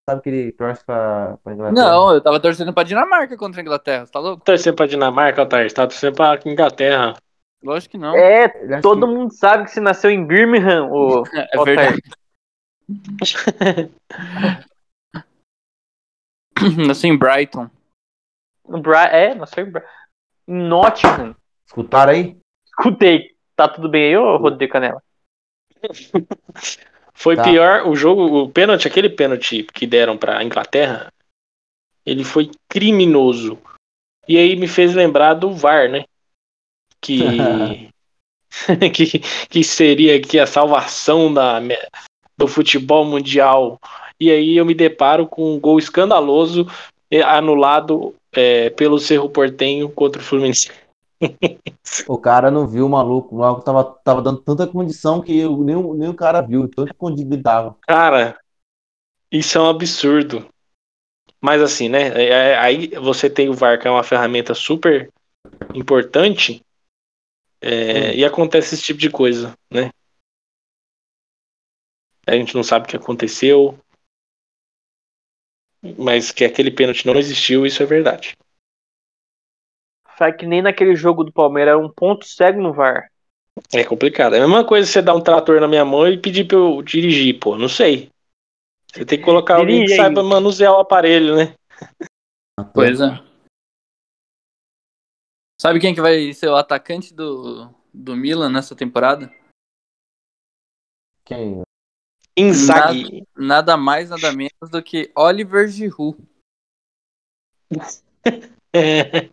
[0.08, 1.86] Sabe que ele torce pra, pra Inglaterra?
[1.86, 4.44] Não, eu tava torcendo pra Dinamarca contra a Inglaterra, você tá louco?
[4.44, 7.14] Torcendo pra Dinamarca, Otar, você tá torcendo pra Inglaterra.
[7.62, 8.16] Lógico que não.
[8.16, 9.12] É, todo que...
[9.12, 12.02] mundo sabe que você nasceu em Birmingham, o É verdade.
[16.86, 17.70] nasceu em Brighton.
[18.66, 19.88] Bri é, nasceu em Brighton.
[20.46, 21.34] Nottingham.
[21.66, 22.36] Escutaram aí?
[22.66, 23.34] Escutei.
[23.54, 25.02] Tá tudo bem aí, ô Rodrigo Canela?
[27.20, 27.44] Foi tá.
[27.44, 31.12] pior o jogo, o pênalti, aquele pênalti que deram pra Inglaterra,
[32.06, 33.58] ele foi criminoso.
[34.26, 36.06] E aí me fez lembrar do VAR, né?
[36.98, 37.92] Que,
[38.94, 39.18] que,
[39.50, 41.60] que seria aqui a salvação da,
[42.40, 43.78] do futebol mundial.
[44.18, 46.66] E aí eu me deparo com um gol escandaloso
[47.24, 50.70] anulado é, pelo Cerro Portenho contra o Fluminense
[52.06, 53.34] o cara não viu o maluco.
[53.34, 56.94] O maluco tava, tava dando tanta condição que eu, nem, nem o cara viu, tanto
[57.10, 57.76] ele tava.
[57.86, 58.38] Cara,
[59.30, 60.48] isso é um absurdo.
[61.40, 62.08] Mas assim, né?
[62.08, 65.10] É, é, aí você tem o VAR, que é uma ferramenta super
[65.74, 66.62] importante,
[67.60, 69.90] é, e acontece esse tipo de coisa, né?
[72.30, 73.76] A gente não sabe o que aconteceu,
[75.98, 78.36] mas que aquele pênalti não existiu, isso é verdade.
[80.16, 83.10] Sabe que nem naquele jogo do Palmeiras era um ponto cego no VAR.
[83.74, 84.36] É complicado.
[84.36, 86.80] É a mesma coisa você dar um trator na minha mão e pedir pra eu
[86.82, 87.58] dirigir, pô.
[87.58, 88.12] Não sei.
[88.92, 91.56] Você tem que colocar Dirige alguém que saiba manusear o aparelho, né?
[92.72, 93.08] Pois é.
[95.60, 99.34] Sabe quem que vai ser o atacante do, do Milan nessa temporada?
[101.24, 101.62] Quem?
[102.40, 103.26] Inzaghi.
[103.36, 106.18] Nada mais, nada menos do que Oliver Giroud.
[108.72, 109.28] É.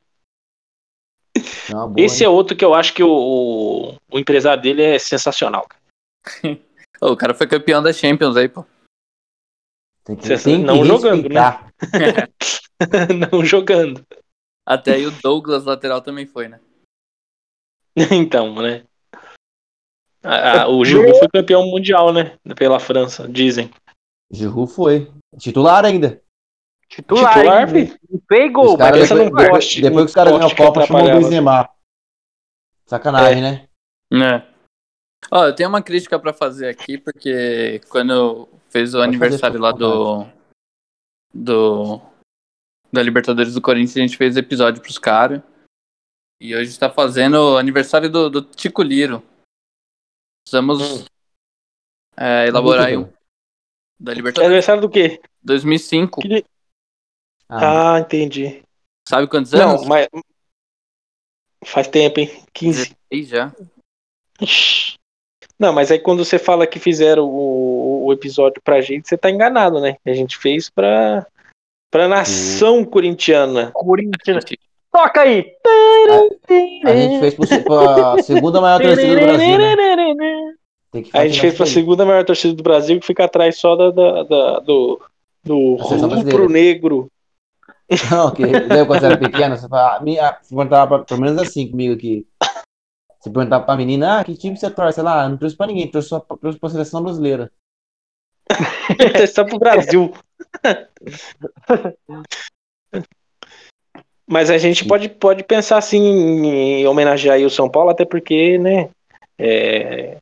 [1.70, 2.28] Boa, Esse hein?
[2.28, 5.68] é outro que eu acho que o, o, o empresário dele é sensacional.
[5.68, 6.58] cara.
[7.00, 8.66] O cara foi campeão da Champions aí, pô.
[10.04, 11.42] Tem que, tem que não jogando, né?
[13.32, 14.04] Não jogando.
[14.66, 16.60] Até aí o Douglas, lateral, também foi, né?
[18.12, 18.84] Então, né?
[20.24, 22.38] A- a- o Giroud foi campeão mundial, né?
[22.56, 23.70] Pela França, dizem.
[24.32, 25.12] Giroud foi.
[25.38, 26.22] Titular ainda.
[26.90, 28.00] Titular, Titular, filho?
[28.10, 29.26] Não fez gol, Os mas titular.
[29.26, 31.20] depois, poste, depois que os caras ganham a Copa, chamou o.
[31.22, 31.70] Benzema.
[32.86, 33.68] Sacanagem, né?
[34.14, 34.42] É.
[35.32, 39.60] Ó, eu tenho uma crítica pra fazer aqui, porque quando fez o Pode aniversário fazer,
[39.60, 40.26] lá do.
[41.34, 42.02] do.
[42.92, 45.42] da Libertadores do Corinthians, a gente fez episódio pros caras.
[46.40, 49.22] E hoje está fazendo o aniversário do, do Tico Liro.
[50.48, 51.06] Precisamos Hum.
[52.16, 53.10] é, elaborar aí um.
[54.00, 55.20] Da É Libertadores aniversário do quê?
[55.44, 56.22] 2005.
[56.22, 56.46] Que-
[57.50, 58.64] Ah, Ah, entendi.
[59.10, 59.86] Sabe quantos Não, anos?
[59.86, 60.08] mas.
[61.66, 62.30] Faz tempo, hein?
[62.54, 62.96] 15.
[63.12, 63.54] 16 já.
[64.40, 64.94] Ixi.
[65.60, 69.30] Não, mas aí quando você fala que fizeram o, o episódio pra gente, você tá
[69.30, 69.98] enganado, né?
[70.06, 71.28] A gente fez pra,
[71.92, 73.72] pra nação corintiana.
[73.74, 74.46] Corinthians.
[74.92, 75.54] Toca aí!
[76.86, 79.58] a gente fez pro, pra segunda maior torcida do Brasil.
[79.58, 79.76] Né?
[81.14, 81.82] A gente fez pra isso aí.
[81.84, 85.02] segunda maior torcida do Brasil, que fica atrás só da, da- da- do,
[85.44, 87.12] do seleção rubro negro.
[88.12, 91.38] Não, que lembra quando você era pequeno, você falava, minha, você perguntava pra, pelo menos
[91.42, 92.28] assim comigo aqui.
[93.20, 95.00] Você perguntava pra menina, ah, que time você torce?
[95.00, 97.52] Ela, ah, não torço pra ninguém, torço só torço pra seleção brasileira.
[99.34, 100.14] só pro Brasil.
[104.30, 108.58] Mas a gente pode, pode pensar assim em homenagear aí o São Paulo, até porque,
[108.58, 108.90] né?
[109.40, 110.18] é,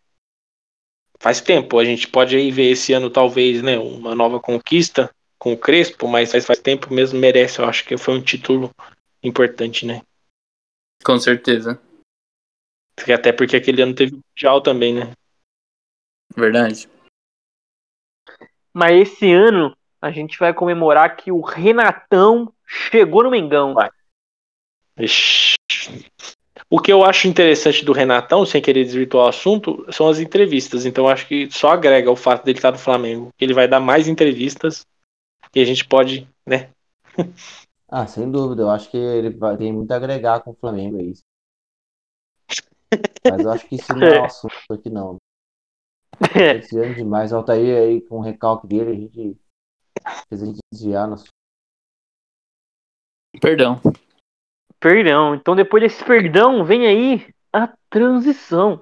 [1.26, 1.80] faz tempo.
[1.80, 3.80] A gente pode aí ver esse ano, talvez, né?
[3.80, 5.10] Uma nova conquista
[5.40, 7.58] com o Crespo, mas faz, faz tempo mesmo merece.
[7.58, 8.70] Eu acho que foi um título
[9.24, 10.04] importante, né?
[11.04, 11.82] Com certeza.
[13.12, 15.14] Até porque aquele ano teve Mundial também, né?
[16.38, 16.88] Verdade.
[18.72, 23.74] Mas esse ano a gente vai comemorar que o Renatão chegou no Mengão.
[23.74, 23.90] Vai.
[25.00, 25.56] Ixi.
[26.76, 30.86] O que eu acho interessante do Renatão, sem querer desvirtuar o assunto, são as entrevistas.
[30.86, 33.30] Então eu acho que só agrega o fato dele estar no Flamengo.
[33.40, 34.86] Ele vai dar mais entrevistas
[35.56, 36.70] e a gente pode, né?
[37.88, 41.00] Ah, sem dúvida, eu acho que ele vai, tem muito a agregar com o Flamengo,
[41.00, 41.22] é isso.
[43.24, 45.18] Mas eu acho que isso não é um assunto aqui, não.
[46.58, 49.38] Esse ano demais, o Altair aí com o recalque dele, a gente
[50.28, 51.26] fez a gente desviar nosso.
[53.40, 53.80] Perdão.
[54.86, 55.34] Perdão.
[55.34, 58.80] Então depois desse perdão, vem aí a transição.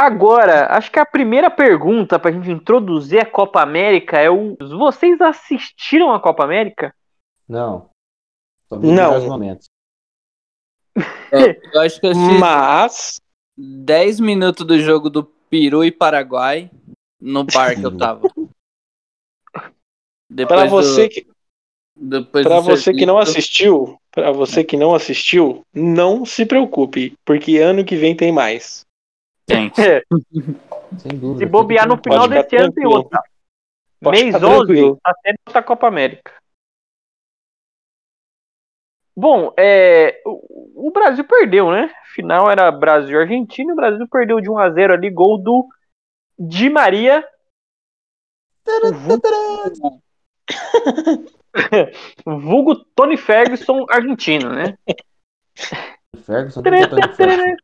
[0.00, 4.56] Agora, acho que a primeira pergunta pra gente introduzir a Copa América é o.
[4.58, 6.94] Vocês assistiram a Copa América?
[7.46, 7.90] Não.
[8.70, 9.20] Não.
[9.28, 9.68] momentos.
[11.32, 13.20] É, eu acho que eu assisti Mas
[13.56, 16.68] 10 minutos do jogo do Peru e Paraguai
[17.20, 18.22] no bar que eu tava.
[20.28, 21.26] Depois para você do, que
[21.94, 26.46] depois para do você que não serviço- assistiu, para você que não assistiu, não se
[26.46, 28.86] preocupe, porque ano que vem tem mais.
[29.50, 29.72] Tem.
[30.98, 31.38] Sem dúvida.
[31.38, 33.22] Se bobear no final Pode desse ano tem outra.
[34.00, 35.00] Pode Mês ficar 11 tranquilo.
[35.02, 35.14] tá
[35.46, 36.32] outra Copa América.
[39.16, 41.92] Bom, é, o, o Brasil perdeu, né?
[42.14, 45.36] Final era Brasil e Argentina, e o Brasil perdeu de 1 a 0 ali, gol
[45.36, 45.68] do
[46.38, 47.26] Di Maria.
[52.24, 54.78] Vulgo Tony Ferguson argentino, né?
[56.24, 57.56] Ferguson, botando Ferguson.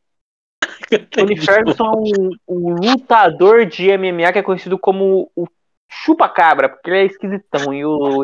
[1.11, 5.47] Tony Ferguson é um, um lutador de MMA que é conhecido como o
[5.89, 8.23] chupa-cabra, porque ele é esquisitão e o.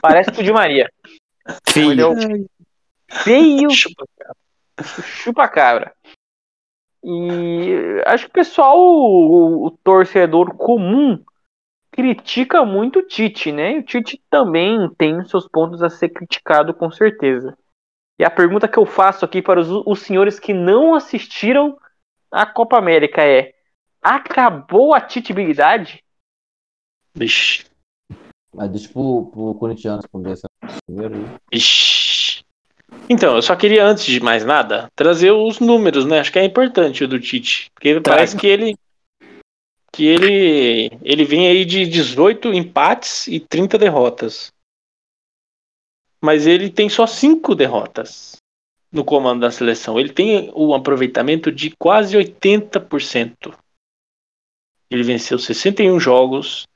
[0.00, 0.90] Parece o Di Maria.
[1.76, 2.14] Ele é o
[3.08, 3.68] feio
[5.02, 5.92] chupa-cabra.
[7.04, 11.22] E acho que o pessoal, o, o torcedor comum,
[11.92, 13.74] critica muito o Tite, né?
[13.74, 17.56] E o Tite também tem seus pontos a ser criticado, com certeza.
[18.18, 21.78] E a pergunta que eu faço aqui para os, os senhores que não assistiram
[22.30, 23.52] a Copa América é:
[24.02, 26.02] acabou a titibilidade?
[27.14, 27.64] Vixe.
[28.54, 30.46] Mas deixa pro, pro Corinthians responder essa
[30.86, 31.28] primeiro.
[31.52, 32.44] Ixi.
[33.08, 36.20] Então, eu só queria, antes de mais nada, trazer os números, né?
[36.20, 37.70] Acho que é importante o do Tite.
[37.74, 38.76] Porque parece que ele.
[39.92, 40.90] Que ele.
[41.02, 44.52] Ele vem aí de 18 empates e 30 derrotas.
[46.20, 48.36] Mas ele tem só 5 derrotas
[48.90, 49.98] no comando da seleção.
[49.98, 53.54] Ele tem um aproveitamento de quase 80%.
[54.90, 56.66] Ele venceu 61 jogos.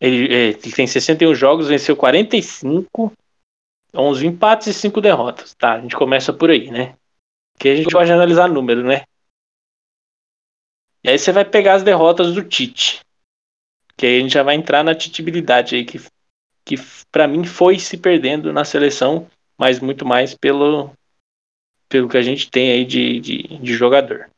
[0.00, 3.12] Ele, é, tem 61 jogos, venceu 45
[3.94, 5.54] 11 empates e 5 derrotas.
[5.54, 6.96] Tá, a gente começa por aí, né?
[7.58, 9.04] Que a gente pode analisar número, né?
[11.04, 13.00] E aí você vai pegar as derrotas do Tite.
[13.96, 15.98] Que aí a gente já vai entrar na titibilidade aí, que,
[16.64, 16.76] que
[17.12, 20.90] para mim foi se perdendo na seleção, mas muito mais pelo,
[21.88, 24.30] pelo que a gente tem aí de, de, de jogador.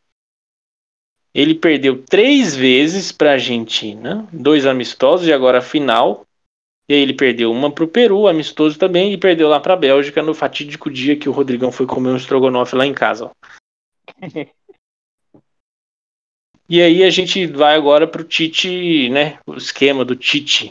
[1.32, 6.26] Ele perdeu três vezes para a Argentina, dois amistosos e agora a final,
[6.88, 10.32] e aí ele perdeu uma pro Peru, amistoso também, e perdeu lá pra Bélgica no
[10.32, 13.30] fatídico dia que o Rodrigão foi comer um estrogonofe lá em casa.
[16.68, 19.38] e aí a gente vai agora pro Tite, né?
[19.46, 20.70] O esquema do Tite.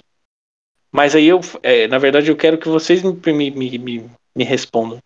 [0.95, 4.99] Mas aí eu, é, na verdade, eu quero que vocês me, me, me, me respondam.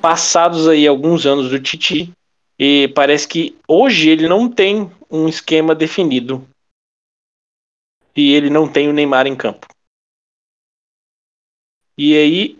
[0.00, 2.10] Passados aí alguns anos do Tite,
[2.58, 6.48] e parece que hoje ele não tem um esquema definido.
[8.16, 9.66] E ele não tem o Neymar em campo.
[11.98, 12.56] E aí,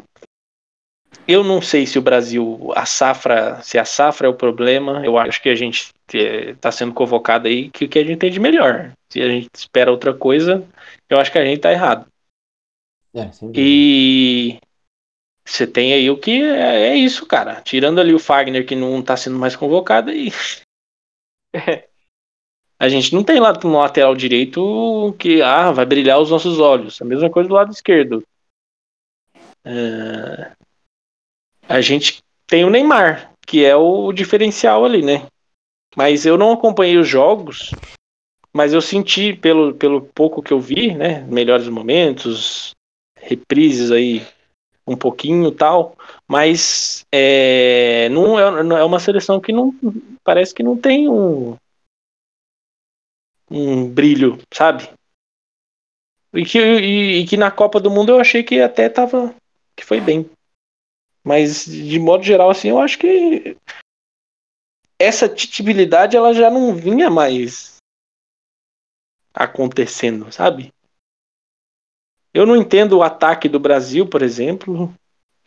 [1.26, 5.16] eu não sei se o Brasil, a safra, se a safra é o problema, eu
[5.16, 8.38] acho que a gente está sendo convocado aí que o que a gente tem de
[8.38, 8.92] melhor.
[9.08, 10.62] Se a gente espera outra coisa,
[11.08, 12.06] eu acho que a gente está errado.
[13.14, 14.58] É, e
[15.44, 17.60] você tem aí o que é, é, isso, cara.
[17.62, 20.30] Tirando ali o Fagner que não está sendo mais convocado aí.
[22.78, 27.00] a gente não tem lá no lateral direito que ah, vai brilhar os nossos olhos.
[27.00, 28.22] A mesma coisa do lado esquerdo.
[29.64, 30.52] É,
[31.68, 35.26] a gente tem o Neymar, que é o diferencial ali, né?
[35.96, 37.70] Mas eu não acompanhei os jogos,
[38.52, 41.20] mas eu senti pelo, pelo pouco que eu vi, né?
[41.22, 42.74] Melhores momentos,
[43.28, 44.26] reprises aí
[44.86, 49.74] um pouquinho tal, mas é, não, é, não é uma seleção que não
[50.24, 51.56] parece que não tem um,
[53.50, 54.88] um brilho, sabe?
[56.32, 59.34] E que, e, e que na Copa do Mundo eu achei que até tava
[59.76, 60.28] que foi bem.
[61.22, 63.56] Mas, de modo geral, assim, eu acho que
[64.98, 67.76] essa titibilidade ela já não vinha mais
[69.34, 70.72] acontecendo, sabe?
[72.32, 74.92] Eu não entendo o ataque do Brasil, por exemplo.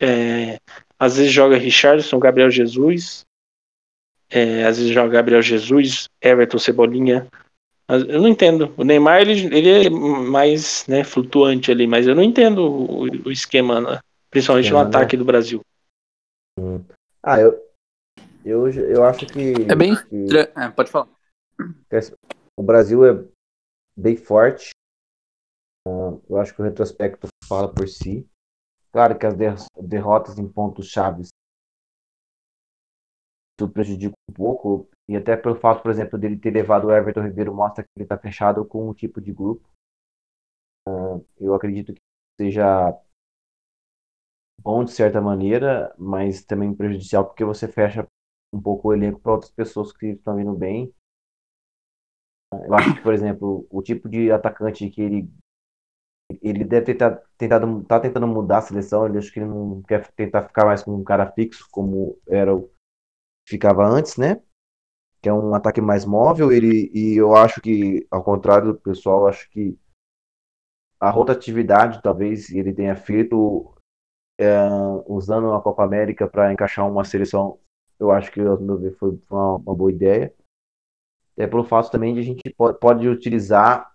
[0.00, 0.58] É,
[0.98, 3.24] às vezes joga Richardson, Gabriel Jesus.
[4.30, 7.26] É, às vezes joga Gabriel Jesus, Everton Cebolinha.
[7.88, 8.72] Eu não entendo.
[8.76, 13.30] O Neymar ele, ele é mais né, flutuante ali, mas eu não entendo o, o
[13.30, 14.00] esquema né?
[14.30, 15.60] Principalmente no ataque do Brasil.
[17.22, 17.62] Ah, eu,
[18.44, 19.52] eu, eu acho que.
[19.68, 19.94] É bem.
[19.94, 21.08] Que, é, pode falar.
[22.56, 23.22] O Brasil é
[23.94, 24.70] bem forte.
[25.86, 28.28] Eu acho que o retrospecto fala por si.
[28.92, 29.34] Claro que as
[29.80, 31.28] derrotas em pontos chaves
[33.72, 34.88] prejudica um pouco.
[35.08, 38.04] E até pelo fato, por exemplo, dele ter levado o Everton Ribeiro mostra que ele
[38.04, 39.68] está fechado com um tipo de grupo.
[41.38, 42.00] Eu acredito que
[42.40, 42.96] seja
[44.60, 48.06] bom de certa maneira, mas também prejudicial porque você fecha
[48.52, 50.92] um pouco o elenco para outras pessoas que estão vindo bem.
[52.52, 55.30] Eu acho que, por exemplo, o tipo de atacante que ele
[56.42, 60.10] ele deve ter tentado tá tentando mudar a seleção, ele acho que ele não quer
[60.12, 62.70] tentar ficar mais com um cara fixo como era o
[63.48, 64.40] ficava antes, né?
[65.20, 69.26] Que é um ataque mais móvel, ele e eu acho que ao contrário do pessoal,
[69.26, 69.78] acho que
[71.00, 73.74] a rotatividade talvez ele tenha feito
[74.38, 74.68] é,
[75.06, 77.58] usando a Copa América para encaixar uma seleção,
[77.98, 78.40] eu acho que
[78.98, 80.34] foi uma, uma boa ideia.
[81.36, 83.91] É pelo fato também de a gente pode, pode utilizar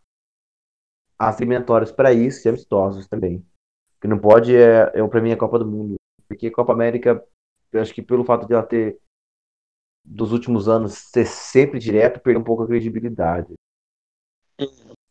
[1.17, 3.37] as para isso e amistosos também.
[3.37, 5.95] O que não pode é, é para mim a Copa do Mundo,
[6.27, 7.23] porque a Copa América,
[7.71, 8.99] eu acho que pelo fato de ela ter
[10.05, 13.53] dos últimos anos ser sempre direto, perdeu um pouco a credibilidade.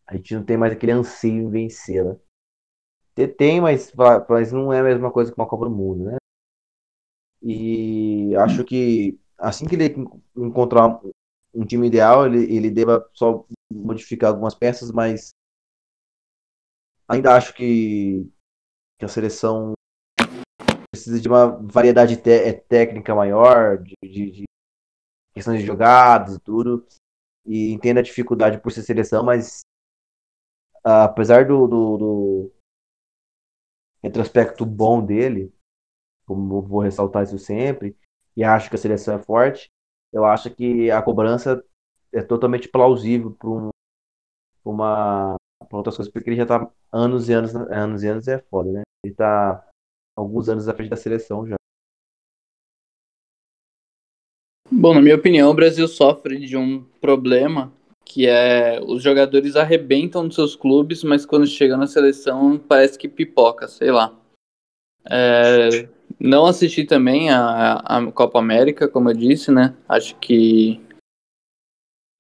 [0.07, 2.17] A gente não tem mais aquele anseio em vencê-la.
[3.37, 3.93] Tem, mas,
[4.29, 6.17] mas não é a mesma coisa que uma Copa do Mundo, né?
[7.43, 9.95] E acho que assim que ele
[10.37, 11.01] encontrar
[11.55, 15.31] um time ideal, ele, ele deva só modificar algumas peças, mas
[17.09, 18.31] ainda acho que,
[18.99, 19.75] que a seleção
[20.91, 24.45] precisa de uma variedade é, técnica maior, de, de, de
[25.35, 26.87] questões de jogadas e tudo.
[27.45, 29.61] E entendo a dificuldade por ser seleção, mas
[30.85, 32.53] uh, apesar do, do, do
[34.03, 35.53] retrospecto bom dele,
[36.27, 37.97] como vou ressaltar isso sempre,
[38.37, 39.71] e acho que a seleção é forte,
[40.13, 41.65] eu acho que a cobrança
[42.13, 43.71] é totalmente plausível para um,
[44.65, 45.37] uma
[45.69, 48.73] para outras coisas, porque ele já tá anos e anos, anos e anos é foda,
[48.73, 48.83] né?
[49.05, 49.65] Ele tá
[50.17, 51.57] alguns anos à frente da seleção já.
[54.71, 57.73] Bom, na minha opinião, o Brasil sofre de um problema
[58.05, 63.09] que é os jogadores arrebentam nos seus clubes, mas quando chega na seleção parece que
[63.09, 64.15] pipoca, sei lá.
[65.09, 65.89] É,
[66.19, 69.75] não assisti também a, a Copa América, como eu disse, né?
[69.89, 70.81] Acho que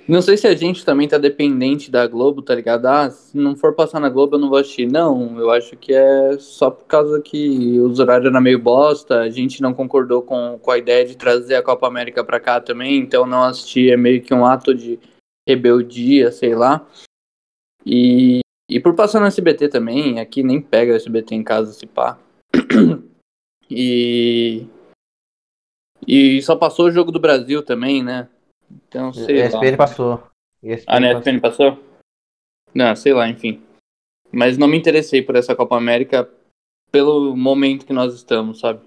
[0.08, 2.86] não sei se a gente também tá dependente da Globo, tá ligado?
[2.86, 4.86] Ah, se não for passar na Globo eu não vou assistir.
[4.86, 9.30] Não, eu acho que é só por causa que os horários eram meio bosta, a
[9.30, 12.98] gente não concordou com, com a ideia de trazer a Copa América pra cá também,
[12.98, 14.98] então não assistir é meio que um ato de
[15.48, 16.86] rebeldia, sei lá.
[17.84, 21.86] E, e por passar no SBT também, aqui nem pega o SBT em casa se
[21.86, 22.18] pá.
[23.68, 24.66] E.
[26.06, 28.28] E só passou o jogo do Brasil também, né?
[28.70, 29.46] Então, sei lá.
[29.46, 30.22] ESPN passou.
[30.62, 31.10] ESPN A passou.
[31.14, 31.78] NSPN passou?
[32.74, 33.62] Não, sei lá, enfim.
[34.32, 36.28] Mas não me interessei por essa Copa América
[36.90, 38.80] pelo momento que nós estamos, sabe?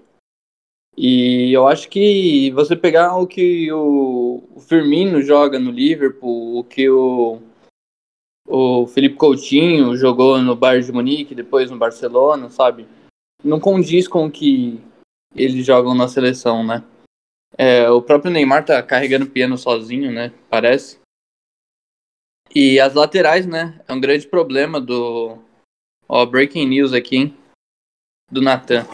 [0.96, 4.20] E eu acho que você pegar o que o
[4.54, 7.40] o Firmino joga no Liverpool, o que o,
[8.46, 12.86] o Felipe Coutinho jogou no Bayern de Munique, depois no Barcelona, sabe?
[13.42, 14.78] Não condiz com o que
[15.34, 16.84] eles jogam na seleção, né?
[17.58, 20.32] É, o próprio Neymar tá carregando piano sozinho, né?
[20.48, 20.98] Parece.
[22.54, 23.80] E as laterais, né?
[23.86, 25.38] É um grande problema do.
[26.08, 27.36] Ó, breaking news aqui, hein?
[28.30, 28.84] Do Natan.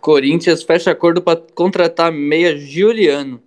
[0.00, 3.42] Corinthians fecha acordo para contratar meia Juliano.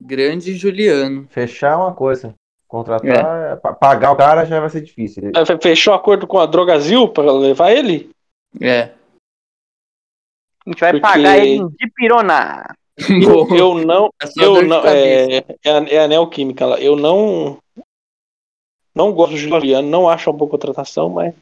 [0.00, 1.26] Grande Juliano.
[1.28, 2.34] Fechar é uma coisa.
[2.68, 5.32] Contratar, pa- pagar o cara já vai ser difícil.
[5.34, 8.10] Aí Fechou acordo com a Drogazil pra levar ele?
[8.60, 8.92] É.
[10.66, 12.76] A gente vai Porque- pagar ele em Dipirona.
[13.08, 14.10] Eu, eu não.
[14.20, 16.80] É Eu não é, é, a- é a Neoquímica lá.
[16.80, 17.58] Eu não.
[18.94, 21.32] Não gosto do Juliano, não acho uma boa contratação, mas.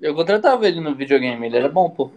[0.00, 2.10] Eu contratava ele no videogame, ele era bom, pô.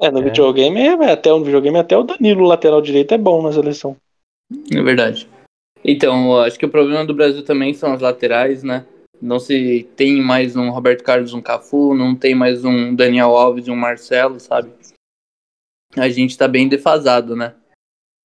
[0.00, 0.22] É, no É.
[0.22, 3.96] videogame, é, até no videogame, até o Danilo, lateral direito, é bom na seleção.
[4.72, 5.28] É verdade.
[5.84, 8.86] Então, acho que o problema do Brasil também são as laterais, né?
[9.20, 13.66] Não se tem mais um Roberto Carlos, um Cafu, não tem mais um Daniel Alves
[13.66, 14.70] e um Marcelo, sabe?
[15.96, 17.54] A gente tá bem defasado, né?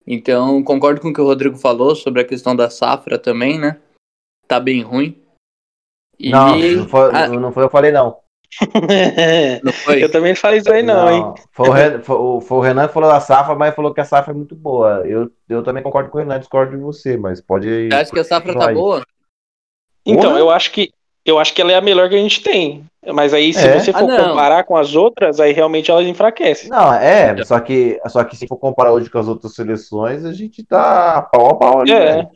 [0.06, 3.80] Então, concordo com o que o Rodrigo falou sobre a questão da safra também, né?
[4.48, 5.22] Tá bem ruim.
[6.18, 7.28] E Não, não foi, Ah.
[7.28, 8.18] não foi eu falei não.
[9.64, 10.04] não foi?
[10.04, 11.34] eu também falei isso aí, não, hein?
[11.52, 14.06] Foi o, Renan, foi, foi o Renan que falou da safra, mas falou que a
[14.06, 15.08] safra é muito boa.
[15.08, 17.88] Eu, eu também concordo com o Renan, discordo de você, mas pode.
[17.88, 19.06] Você acha que a safra tá boa?
[20.04, 20.92] Então, eu acho que
[21.26, 22.84] eu acho que ela é a melhor que a gente tem.
[23.14, 23.80] Mas aí, se É?
[23.80, 24.30] você Ah, for não.
[24.30, 26.70] comparar com as outras, aí realmente elas enfraquecem.
[26.70, 30.34] Não, é, só que, só que se for comparar hoje com as outras seleções, a
[30.34, 32.06] gente tá pau a pau ali, É.
[32.16, 32.30] velho.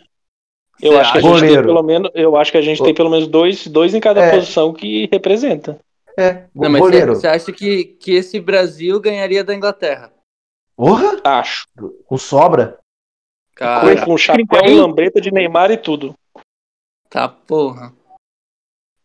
[0.81, 2.93] Eu Você acho que a gente tem pelo menos, eu acho que a gente tem
[2.93, 4.31] pelo menos dois, dois em cada É.
[4.31, 5.77] posição que representa.
[6.17, 7.15] É, Não, mas você, goleiro.
[7.15, 10.11] você acha que, que esse Brasil ganharia da Inglaterra?
[10.75, 11.67] Porra, Acho.
[12.05, 12.77] com sobra.
[13.55, 16.15] Cara, com, com chapéu, lambreta de Neymar e tudo.
[17.09, 17.93] tá porra.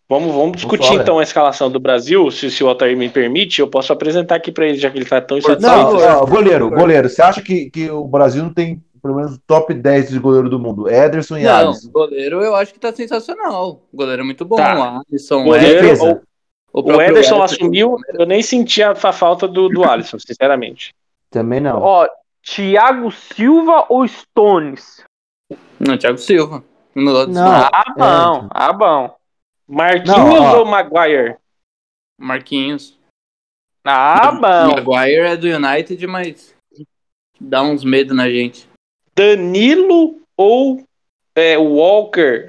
[0.08, 3.68] Vamos, vamos discutir então a escalação do Brasil, se, se o Altair me permite, eu
[3.68, 6.00] posso apresentar aqui pra ele, já que ele tá tão Não, insatisfeito.
[6.00, 7.10] não, goleiro, goleiro.
[7.10, 10.48] Você acha que, que o Brasil não tem pelo menos o top 10 de goleiro
[10.48, 10.88] do mundo?
[10.88, 11.90] Ederson e Não, Alisson.
[11.90, 13.82] goleiro eu acho que tá sensacional.
[13.92, 14.56] O goleiro é muito bom.
[14.56, 15.02] Tá.
[15.10, 16.22] Alisson, Goleiro, Ederson, Defesa.
[16.72, 20.94] O próprio Ederson assumiu, eu nem senti a, a falta do, do Alisson, sinceramente.
[21.30, 21.82] Também não.
[21.82, 22.08] Ó,
[22.42, 25.04] Thiago Silva ou Stones?
[25.78, 26.64] Não, Thiago Silva.
[26.96, 27.46] Lado Não.
[27.46, 28.48] Ah, bom.
[28.50, 29.17] Ah, bom.
[29.68, 31.36] Marquinhos Não, ou Maguire?
[32.18, 32.98] Marquinhos.
[33.84, 34.82] Ah, bom.
[34.82, 36.54] Maguire é do United, mas
[37.38, 38.68] dá uns medo na gente.
[39.14, 40.82] Danilo ou
[41.34, 42.46] é, Walker?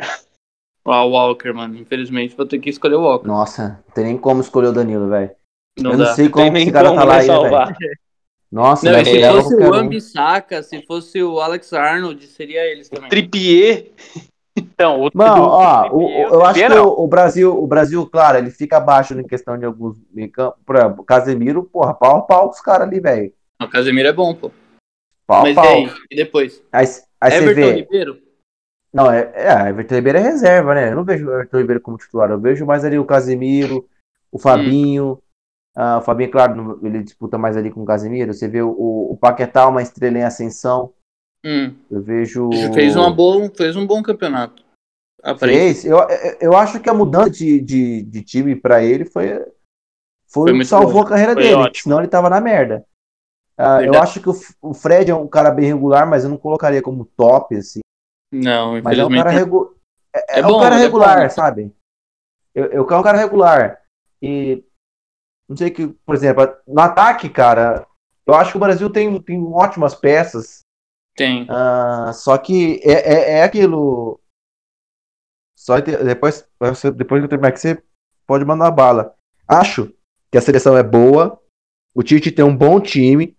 [0.86, 1.78] Ah, o Walker, mano.
[1.78, 3.28] Infelizmente vou ter que escolher o Walker.
[3.28, 5.32] Nossa, não tem nem como escolher o Danilo, velho.
[5.78, 6.06] Não Eu dá.
[6.06, 7.76] não sei como esse cara como tá lá ainda.
[8.52, 9.74] Nossa, Não, se fosse o um.
[9.76, 13.10] Ambissaca, se fosse o Alex Arnold, seria eles também.
[13.10, 13.92] Trippier?
[14.80, 18.38] Então, o Mano, do- ó, o- eu acho que o, o Brasil, o Brasil, claro,
[18.38, 19.98] ele fica abaixo em questão de alguns.
[20.66, 23.34] Por exemplo, Casemiro, porra, pau a pau com os caras ali, velho.
[23.62, 24.50] O Casemiro é bom, pô.
[25.28, 25.66] Pau Mas e pau.
[25.66, 25.92] aí?
[26.10, 26.64] E depois?
[26.72, 26.86] Aí,
[27.20, 27.72] aí Everton vê.
[27.74, 28.20] Ribeiro?
[28.94, 30.92] Não, é, é, Everton Ribeiro é reserva, né?
[30.92, 32.32] Eu não vejo o Everton Ribeiro como titular.
[32.32, 33.86] Eu vejo mais ali o Casemiro,
[34.32, 35.20] o Fabinho.
[35.76, 38.34] Ah, o Fabinho, claro, ele disputa mais ali com o Casemiro.
[38.34, 40.94] Você vê o, o Paquetá, uma estrela em ascensão.
[41.46, 41.74] Hum.
[41.92, 42.50] Eu vejo.
[42.74, 44.69] Fez, uma boa, fez um bom campeonato.
[45.38, 45.86] Fez.
[45.86, 45.98] Eu,
[46.40, 49.46] eu, acho que a mudança de, de, de time pra ele foi,
[50.28, 51.08] foi, Foi salvou bom.
[51.08, 51.84] a carreira Foi dele, ótimo.
[51.84, 52.86] senão ele tava na merda.
[53.58, 56.38] Ah, eu acho que o, o Fred é um cara bem regular, mas eu não
[56.38, 57.82] colocaria como top, assim.
[58.32, 59.18] Não, Mas é um infelizmente.
[59.18, 59.76] cara, regu...
[60.16, 61.30] é, É é um bom, cara ele é regular, bom.
[61.30, 61.76] sabe?
[62.56, 63.82] Eu, eu quero um cara regular.
[64.22, 64.64] E
[65.50, 67.86] não sei que, por exemplo, no ataque, cara,
[68.26, 70.62] eu acho que o Brasil tem, tem ótimas peças.
[71.16, 71.46] Tem.
[71.50, 74.19] ah, só que é, é, é aquilo.
[75.60, 76.48] Só depois,
[76.96, 77.84] depois que eu terminar aqui, você
[78.26, 79.14] pode mandar bala.
[79.46, 79.94] Acho
[80.32, 81.38] que a seleção é boa.
[81.94, 83.36] O Tite tem um bom time.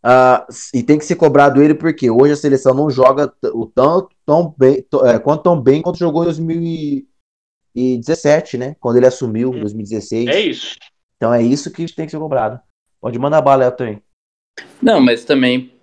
[0.00, 4.14] ah, e tem que ser cobrado ele porque hoje a seleção não joga o tanto
[4.24, 8.76] tão bem, é, quanto tão bem quanto jogou em 2017, né?
[8.78, 10.28] Quando ele assumiu em 2016.
[10.28, 10.76] É isso.
[11.16, 12.60] Então é isso que tem que ser cobrado.
[13.00, 14.00] Pode mandar bala, Elton.
[14.80, 15.75] Não, mas também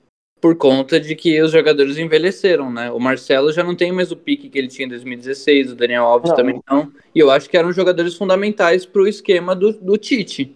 [0.43, 2.91] por conta de que os jogadores envelheceram, né?
[2.91, 6.03] O Marcelo já não tem mais o pique que ele tinha em 2016, o Daniel
[6.03, 6.35] Alves Não.
[6.35, 6.91] também não.
[7.15, 10.53] E eu acho que eram jogadores fundamentais para o esquema do, do Tite.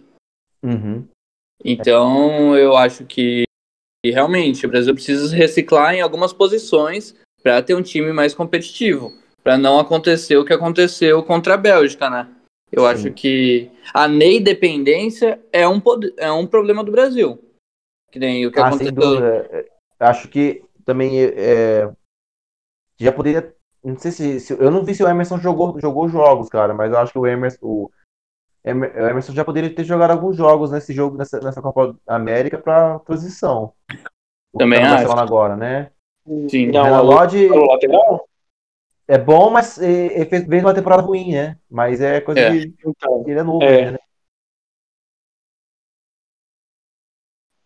[0.62, 1.06] Uhum.
[1.64, 3.44] Então, eu acho que
[4.04, 9.10] realmente o Brasil precisa se reciclar em algumas posições para ter um time mais competitivo,
[9.42, 12.28] para não acontecer o que aconteceu contra a Bélgica, né?
[12.70, 12.88] Eu Sim.
[12.88, 15.80] acho que a Ney dependência é um,
[16.18, 17.42] é um problema do Brasil.
[18.10, 19.77] Que nem o que Ah, aconteceu.
[20.00, 21.90] É, Acho que também é,
[22.98, 23.54] já poderia.
[23.84, 26.90] Não sei se, se- Eu não vi se o Emerson jogou, jogou jogos, cara, mas
[26.92, 27.90] eu acho que o Emerson, o
[28.64, 32.58] Emer- o Emerson já poderia ter jogado alguns jogos nesse jogo, nessa, nessa Copa América
[32.58, 33.72] para transição.
[34.52, 35.12] O que Também tá acho.
[35.12, 35.90] Agora, né?
[36.48, 36.68] Sim.
[36.70, 37.48] O Não, Lodge
[39.06, 41.56] é bom, mas ele fez fez uma temporada ruim, né?
[41.70, 42.50] Mas é coisa É.
[42.50, 42.74] de.
[42.84, 43.92] Então, Ele é novo É.
[43.92, 43.98] né?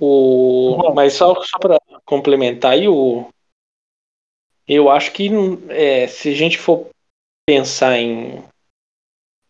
[0.05, 0.76] O...
[0.76, 0.94] Bom.
[0.94, 3.28] mas só, só para complementar aí, o...
[4.66, 5.30] eu acho que
[5.68, 6.88] é, se a gente for
[7.46, 8.42] pensar em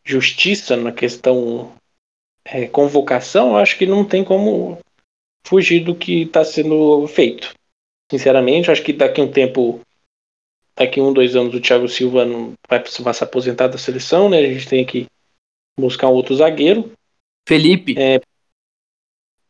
[0.05, 1.72] justiça na questão
[2.44, 4.78] é, convocação, eu acho que não tem como
[5.46, 7.55] fugir do que está sendo feito.
[8.11, 9.80] Sinceramente, acho que daqui a um tempo,
[10.76, 14.28] daqui a um, dois anos, o Thiago Silva não vai, vai se aposentar da seleção,
[14.28, 14.38] né?
[14.38, 15.07] A gente tem que
[15.78, 16.92] buscar um outro zagueiro.
[17.48, 17.94] Felipe,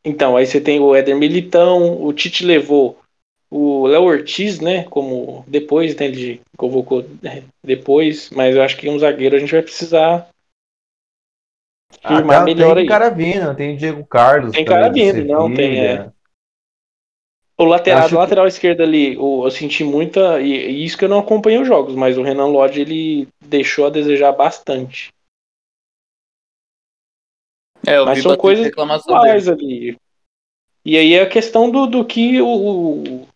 [0.05, 2.99] Então, aí você tem o Éder Militão, o Tite levou
[3.51, 4.85] o Léo Ortiz, né?
[4.85, 6.07] Como depois, né?
[6.07, 10.29] Ele convocou é, depois, mas eu acho que um zagueiro a gente vai precisar
[12.07, 12.89] firmar Ah, melhor tem aí.
[12.89, 14.53] cara vindo, tem Diego Carlos.
[14.53, 16.13] Tem cara do vindo, não, tem, Sevilha.
[17.59, 20.41] O lateral, Acho lateral esquerdo ali, o- eu senti muita.
[20.41, 23.87] E, e isso que eu não acompanhei os jogos, mas o Renan Lodge ele deixou
[23.87, 25.11] a desejar bastante.
[27.87, 28.71] É, eu mas vi são coisas
[29.07, 29.97] mais ali.
[30.85, 33.29] E aí é a questão do, do que o, o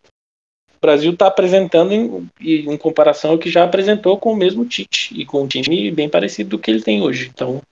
[0.80, 5.24] Brasil está apresentando em, em comparação ao que já apresentou com o mesmo Tite e
[5.24, 7.30] com um time bem parecido do que ele tem hoje.
[7.32, 7.62] Então,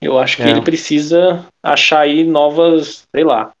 [0.00, 0.50] eu acho que É.
[0.50, 3.52] ele precisa achar aí novas, sei lá,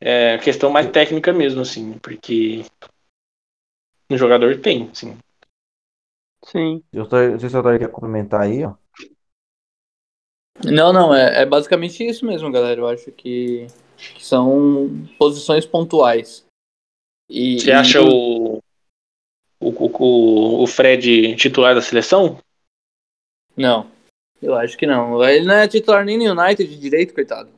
[0.00, 2.64] é, questão mais técnica mesmo, assim, porque
[4.10, 5.16] um jogador tem, sim.
[6.44, 6.82] Sim.
[6.92, 8.74] Eu tô, não sei se o Antônio quer complementar aí, ó.
[10.64, 12.80] Não, não, é, é basicamente isso mesmo, galera.
[12.80, 14.88] Eu acho que, que são
[15.18, 16.44] posições pontuais.
[17.28, 18.58] E, Você e- acha o,
[19.60, 22.38] o, o, o Fred titular da seleção?
[23.56, 23.90] Não,
[24.40, 25.22] eu acho que não.
[25.24, 27.50] Ele não é titular nem no United de direito, coitado.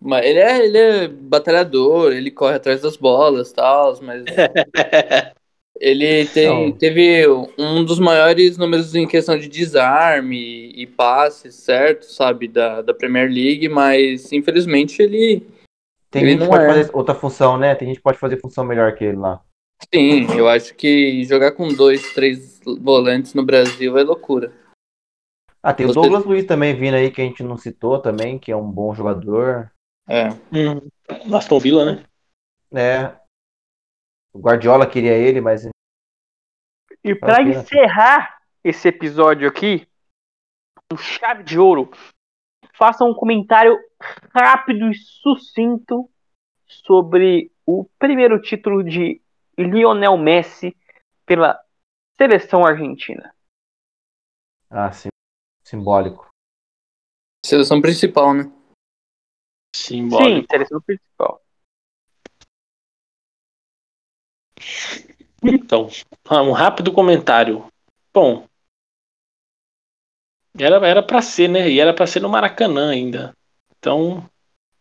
[0.00, 4.24] Mas ele é, ele é batalhador, ele corre atrás das bolas e tal, mas
[5.80, 7.26] ele tem, teve
[7.58, 13.30] um dos maiores números em questão de desarme e passes, certo, sabe, da, da Premier
[13.30, 15.46] League, mas infelizmente ele,
[16.10, 16.68] Tem Ele gente que não pode é.
[16.68, 17.74] fazer outra função, né?
[17.74, 19.42] Tem gente que pode fazer função melhor que ele lá.
[19.94, 24.52] sim, eu acho que jogar com dois, três volantes no Brasil é loucura.
[25.62, 28.38] Ah, tem o Você- Douglas Luiz também vindo aí, que a gente não citou também,
[28.38, 29.70] que é um bom jogador.
[30.08, 30.28] É.
[30.52, 30.80] Hum,
[31.34, 32.04] Aston Villa, né?
[32.72, 33.25] É.
[34.36, 35.66] O Guardiola queria ele, mas
[37.02, 39.88] E para encerrar esse episódio aqui,
[40.92, 41.90] um chave de ouro,
[42.74, 43.78] faça um comentário
[44.34, 46.10] rápido e sucinto
[46.66, 49.22] sobre o primeiro título de
[49.56, 50.76] Lionel Messi
[51.24, 51.58] pela
[52.18, 53.34] seleção argentina.
[54.68, 55.08] ah, sim,
[55.64, 56.28] simbólico.
[57.42, 58.52] Seleção principal, né?
[59.74, 60.40] Simbólico.
[60.40, 61.40] Sim, seleção principal.
[65.42, 65.88] Então,
[66.30, 67.66] um rápido comentário.
[68.12, 68.46] Bom,
[70.58, 71.70] era era para ser, né?
[71.70, 73.36] E era para ser no Maracanã ainda.
[73.78, 74.28] Então,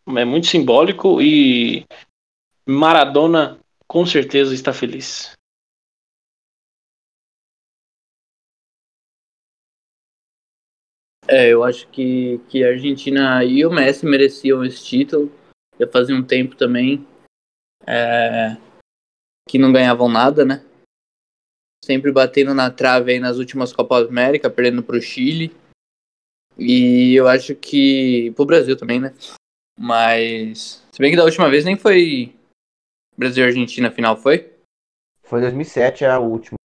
[0.08, 1.86] é muito simbólico e
[2.68, 5.34] Maradona com certeza está feliz.
[11.28, 15.32] É, eu acho que, que a Argentina e o Messi mereciam esse título.
[15.80, 17.06] Já fazia um tempo também
[17.86, 18.56] é,
[19.48, 20.64] que não ganhavam nada, né?
[21.84, 25.56] Sempre batendo na trave aí nas últimas Copas América, perdendo para o Chile.
[26.58, 28.32] E eu acho que.
[28.36, 29.14] pro Brasil também, né?
[29.78, 30.84] Mas.
[30.92, 32.36] Se bem que da última vez nem foi
[33.18, 34.52] Brasil e Argentina final, foi?
[35.24, 36.56] Foi 2007 a última.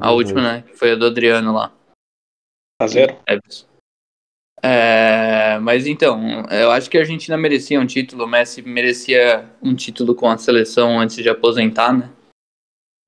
[0.00, 0.62] A última, né?
[0.62, 1.72] Que foi a do Adriano lá.
[2.80, 3.16] A zero.
[4.62, 9.74] É, mas então, eu acho que a Argentina merecia um título, o Messi merecia um
[9.74, 12.12] título com a seleção antes de aposentar, né?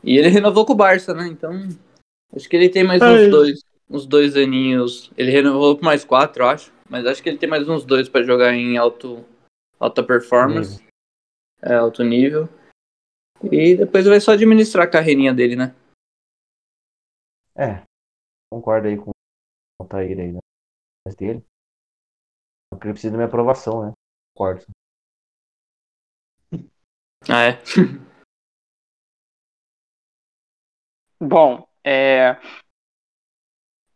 [0.02, 1.26] E ele renovou com o Barça, né?
[1.26, 1.52] Então,
[2.34, 5.10] acho que ele tem mais uns dois, uns dois aninhos.
[5.16, 6.72] Ele renovou por mais quatro, eu acho.
[6.88, 9.24] Mas acho que ele tem mais uns dois para jogar em alto,
[9.78, 10.82] alta performance,
[11.60, 12.48] é, alto nível.
[13.44, 15.74] E depois vai só administrar a carreirinha dele, né?
[17.54, 17.82] É,
[18.50, 19.10] concordo aí com
[19.80, 20.38] o Taíra aí, né?
[21.04, 21.44] Mas dele.
[22.70, 23.92] Porque ele precisa da minha aprovação, né?
[24.34, 24.64] Concordo.
[27.28, 27.58] Ah, é?
[31.20, 32.36] Bom, é...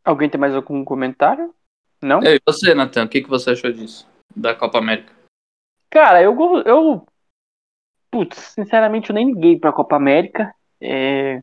[0.04, 1.54] alguém tem mais algum comentário?
[2.02, 2.20] Não?
[2.22, 4.08] E você, Natan, o que, que você achou disso?
[4.34, 5.12] Da Copa América?
[5.88, 6.34] Cara, eu,
[6.66, 7.06] eu
[8.10, 10.54] putz, sinceramente eu nem liguei pra Copa América.
[10.80, 11.42] É...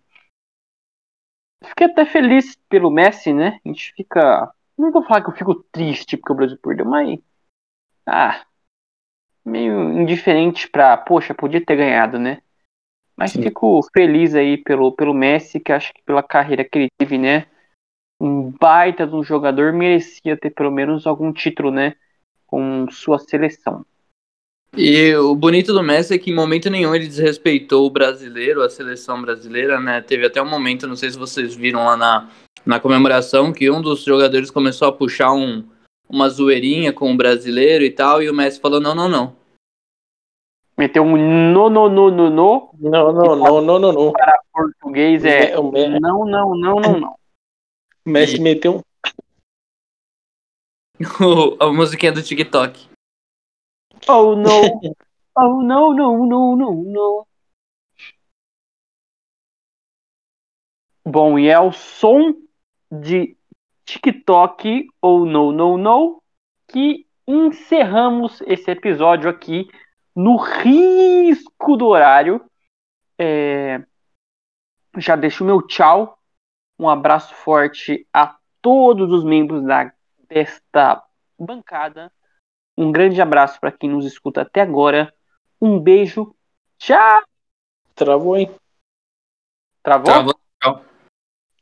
[1.63, 3.59] Fiquei até feliz pelo Messi, né?
[3.65, 4.53] A gente fica.
[4.77, 7.19] Não vou falar que eu fico triste porque o Brasil perdeu, mas.
[8.05, 8.45] Ah.
[9.43, 10.95] Meio indiferente pra.
[10.95, 12.41] Poxa, podia ter ganhado, né?
[13.19, 13.41] Mas Sim.
[13.41, 17.47] fico feliz aí pelo, pelo Messi, que acho que pela carreira que ele teve, né?
[18.17, 21.95] Um baita de um jogador merecia ter pelo menos algum título, né?
[22.47, 23.85] Com sua seleção.
[24.77, 28.69] E o bonito do Messi é que em momento nenhum ele desrespeitou o brasileiro, a
[28.69, 29.99] seleção brasileira, né?
[29.99, 32.29] Teve até um momento, não sei se vocês viram lá na,
[32.65, 35.67] na comemoração, que um dos jogadores começou a puxar um,
[36.07, 39.38] uma zoeirinha com o brasileiro e tal, e o Messi falou: não, não, não.
[40.79, 42.69] Meteu um no, no, no, no, no.
[42.79, 44.13] Não, não, não, não, não, não.
[44.53, 47.19] Português é O Me- não, não, não, não, não.
[48.07, 48.81] O Messi meteu um.
[51.59, 52.87] a musiquinha do TikTok.
[54.07, 54.49] Oh, no.
[55.41, 57.27] Oh, no, no, no, no, no.
[61.05, 62.33] Bom, e é o som
[62.91, 63.37] de
[63.85, 66.21] TikTok ou no, no, no
[66.67, 69.69] que encerramos esse episódio aqui
[70.19, 72.45] no risco do horário.
[73.17, 73.81] É,
[74.97, 76.19] Já deixo o meu tchau.
[76.77, 79.93] Um abraço forte a todos os membros da,
[80.27, 81.01] desta
[81.37, 82.11] bancada.
[82.77, 85.13] Um grande abraço para quem nos escuta até agora.
[85.61, 86.35] Um beijo.
[86.77, 87.23] Tchau.
[87.95, 88.53] Travou, hein?
[89.81, 90.35] Travou?
[90.59, 90.85] Travou.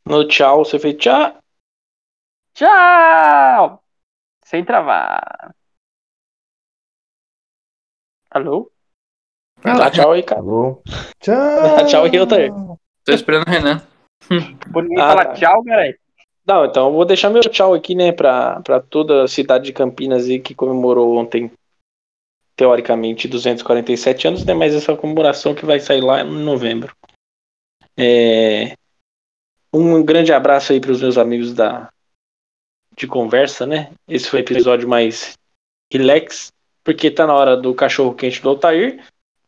[0.03, 1.37] No tchau, você fez tchau.
[2.53, 3.83] Tchau.
[4.43, 5.53] Sem travar.
[8.37, 8.71] Alô?
[9.63, 10.41] Dá tchau aí, cara.
[10.41, 10.83] Alô?
[11.19, 11.33] Tchau!
[11.89, 12.51] Tchau aí, Otair.
[13.03, 13.81] Tô esperando o Renan.
[14.29, 15.33] Ninguém Ah, falar tá.
[15.33, 15.97] tchau, galera.
[16.45, 19.73] Não, então eu vou deixar meu tchau aqui, né, pra, pra toda a cidade de
[19.73, 21.51] Campinas aí que comemorou ontem,
[22.55, 26.95] teoricamente, 247 anos, né, mas essa comemoração que vai sair lá em novembro.
[27.97, 28.75] É,
[29.73, 31.89] um grande abraço aí pros meus amigos da
[32.95, 33.91] de conversa, né?
[34.07, 35.33] Esse foi o episódio mais
[35.91, 36.51] relax,
[36.87, 39.03] porque tá na hora do cachorro quente do Altair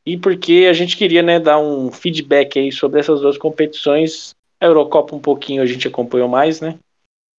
[0.05, 4.35] e porque a gente queria, né, dar um feedback aí sobre essas duas competições.
[4.59, 6.75] A Eurocopa um pouquinho a gente acompanhou mais, né?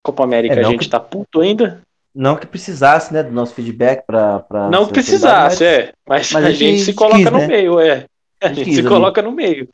[0.02, 1.82] Copa América É, a gente que- tá puto ainda.
[2.14, 4.38] Não que precisasse, né, do nosso feedback pra.
[4.40, 5.92] pra Não que precisasse, é.
[6.08, 7.46] Mas, mas a gente se coloca quis, no né?
[7.46, 8.06] meio, é.
[8.42, 8.88] A A gente se ali.
[8.88, 9.68] coloca no meio.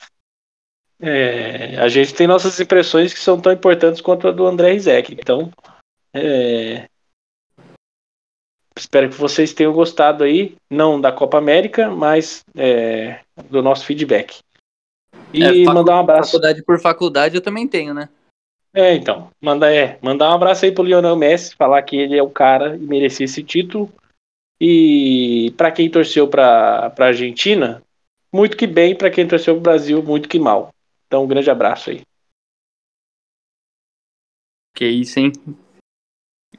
[1.00, 5.12] É, a gente tem nossas impressões que são tão importantes quanto a do André Rizek.
[5.14, 5.50] Então,
[6.12, 6.86] é,
[8.76, 13.20] espero que vocês tenham gostado aí, não da Copa América, mas é,
[13.50, 14.40] do nosso feedback.
[15.32, 16.32] E É, facu- mandar um abraço.
[16.32, 18.08] Faculdade por faculdade eu também tenho, né?
[18.74, 22.22] É, então, manda, é, mandar um abraço aí pro Lionel Messi, falar que ele é
[22.22, 23.90] o cara e merecia esse título.
[24.60, 27.82] E pra quem torceu pra, pra Argentina,
[28.32, 30.74] muito que bem, pra quem torceu pro Brasil, muito que mal.
[31.06, 32.02] Então, um grande abraço aí.
[34.74, 35.32] Que isso, hein?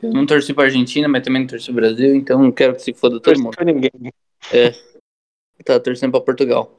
[0.01, 2.93] Eu não torci pra Argentina, mas também não torci pro Brasil, então quero que se
[2.93, 3.55] foda todo mundo.
[3.55, 3.91] pra ninguém.
[5.63, 6.71] tá torcendo pra Portugal.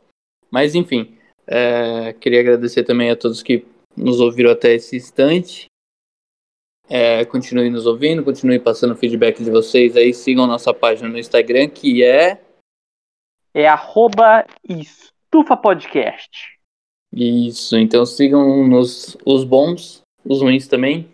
[0.50, 1.16] Mas enfim,
[1.46, 3.66] é, queria agradecer também a todos que
[3.96, 5.66] nos ouviram até esse instante.
[6.88, 10.14] É, continue nos ouvindo, continue passando o feedback de vocês aí.
[10.14, 12.40] Sigam nossa página no Instagram, que é.
[13.52, 16.58] É arroba Estufa Podcast.
[17.12, 21.10] Isso, então sigam nos, os bons, os ruins também.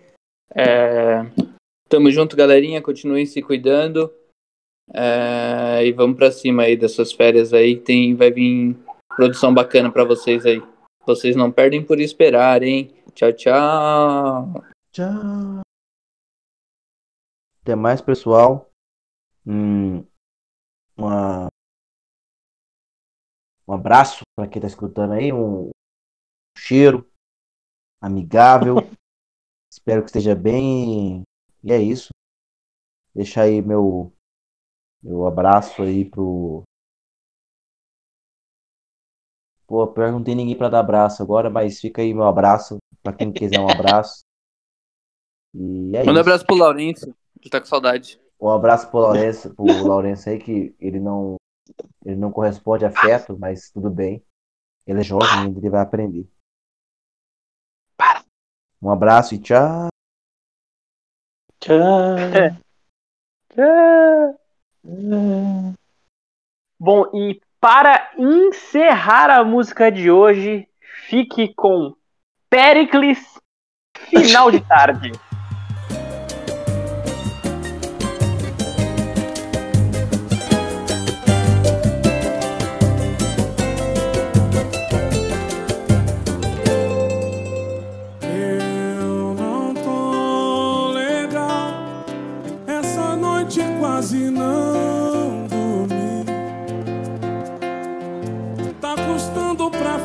[0.54, 1.24] É,
[1.88, 2.82] Tamo junto, galerinha.
[2.82, 4.12] Continuem se cuidando.
[4.92, 7.78] É, e vamos pra cima aí dessas férias aí.
[7.78, 8.76] Tem, vai vir
[9.08, 10.60] produção bacana pra vocês aí.
[11.06, 12.94] Vocês não perdem por esperar, hein?
[13.14, 14.64] Tchau, tchau.
[14.90, 15.60] Tchau.
[17.62, 18.70] Até mais, pessoal.
[19.46, 20.04] Hum,
[20.96, 21.48] uma...
[23.66, 25.32] Um abraço para quem tá escutando aí.
[25.32, 25.70] Um
[26.58, 27.08] cheiro
[28.00, 28.76] amigável.
[29.72, 31.22] Espero que esteja bem.
[31.64, 32.10] E é isso.
[33.14, 34.12] Deixa aí meu,
[35.02, 36.62] meu abraço aí pro.
[39.66, 42.76] Pô, pior que não tem ninguém para dar abraço agora, mas fica aí meu abraço
[43.02, 44.24] para quem quiser um abraço.
[45.54, 47.14] E é Manda um abraço pro Laurence.
[47.40, 48.20] Ele tá com saudade.
[48.38, 51.36] Um abraço pro Lourenço, pro Lourenço aí, que ele não,
[52.04, 54.22] ele não corresponde a afeto, mas tudo bem.
[54.86, 56.28] Ele é jovem ele vai aprender.
[58.82, 59.93] Um abraço e tchau.
[66.78, 70.68] Bom, e para encerrar a música de hoje,
[71.08, 71.94] fique com
[72.50, 73.18] Pericles,
[74.10, 75.12] Final de Tarde.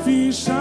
[0.09, 0.58] custando pra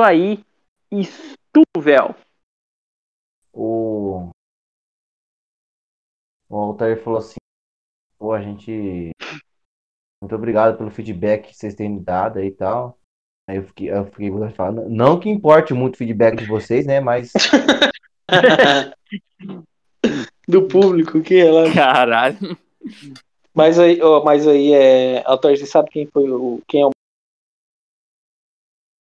[0.00, 0.44] isso aí,
[1.02, 2.14] Stuvel.
[3.52, 4.30] O.
[6.48, 7.36] O Altair falou assim:
[8.18, 9.10] pô, a gente.
[10.22, 12.98] Muito obrigado pelo feedback que vocês têm me dado aí e tal.
[13.48, 17.00] Aí eu fiquei, eu fiquei falando, não que importe muito o feedback de vocês, né?
[17.00, 17.32] Mas
[20.46, 21.72] Do público, que é lá.
[21.72, 22.56] Caralho.
[23.54, 25.22] Mas aí, ó, mas aí é.
[25.26, 26.62] Autor, você sabe quem foi o.
[26.66, 26.90] Quem é o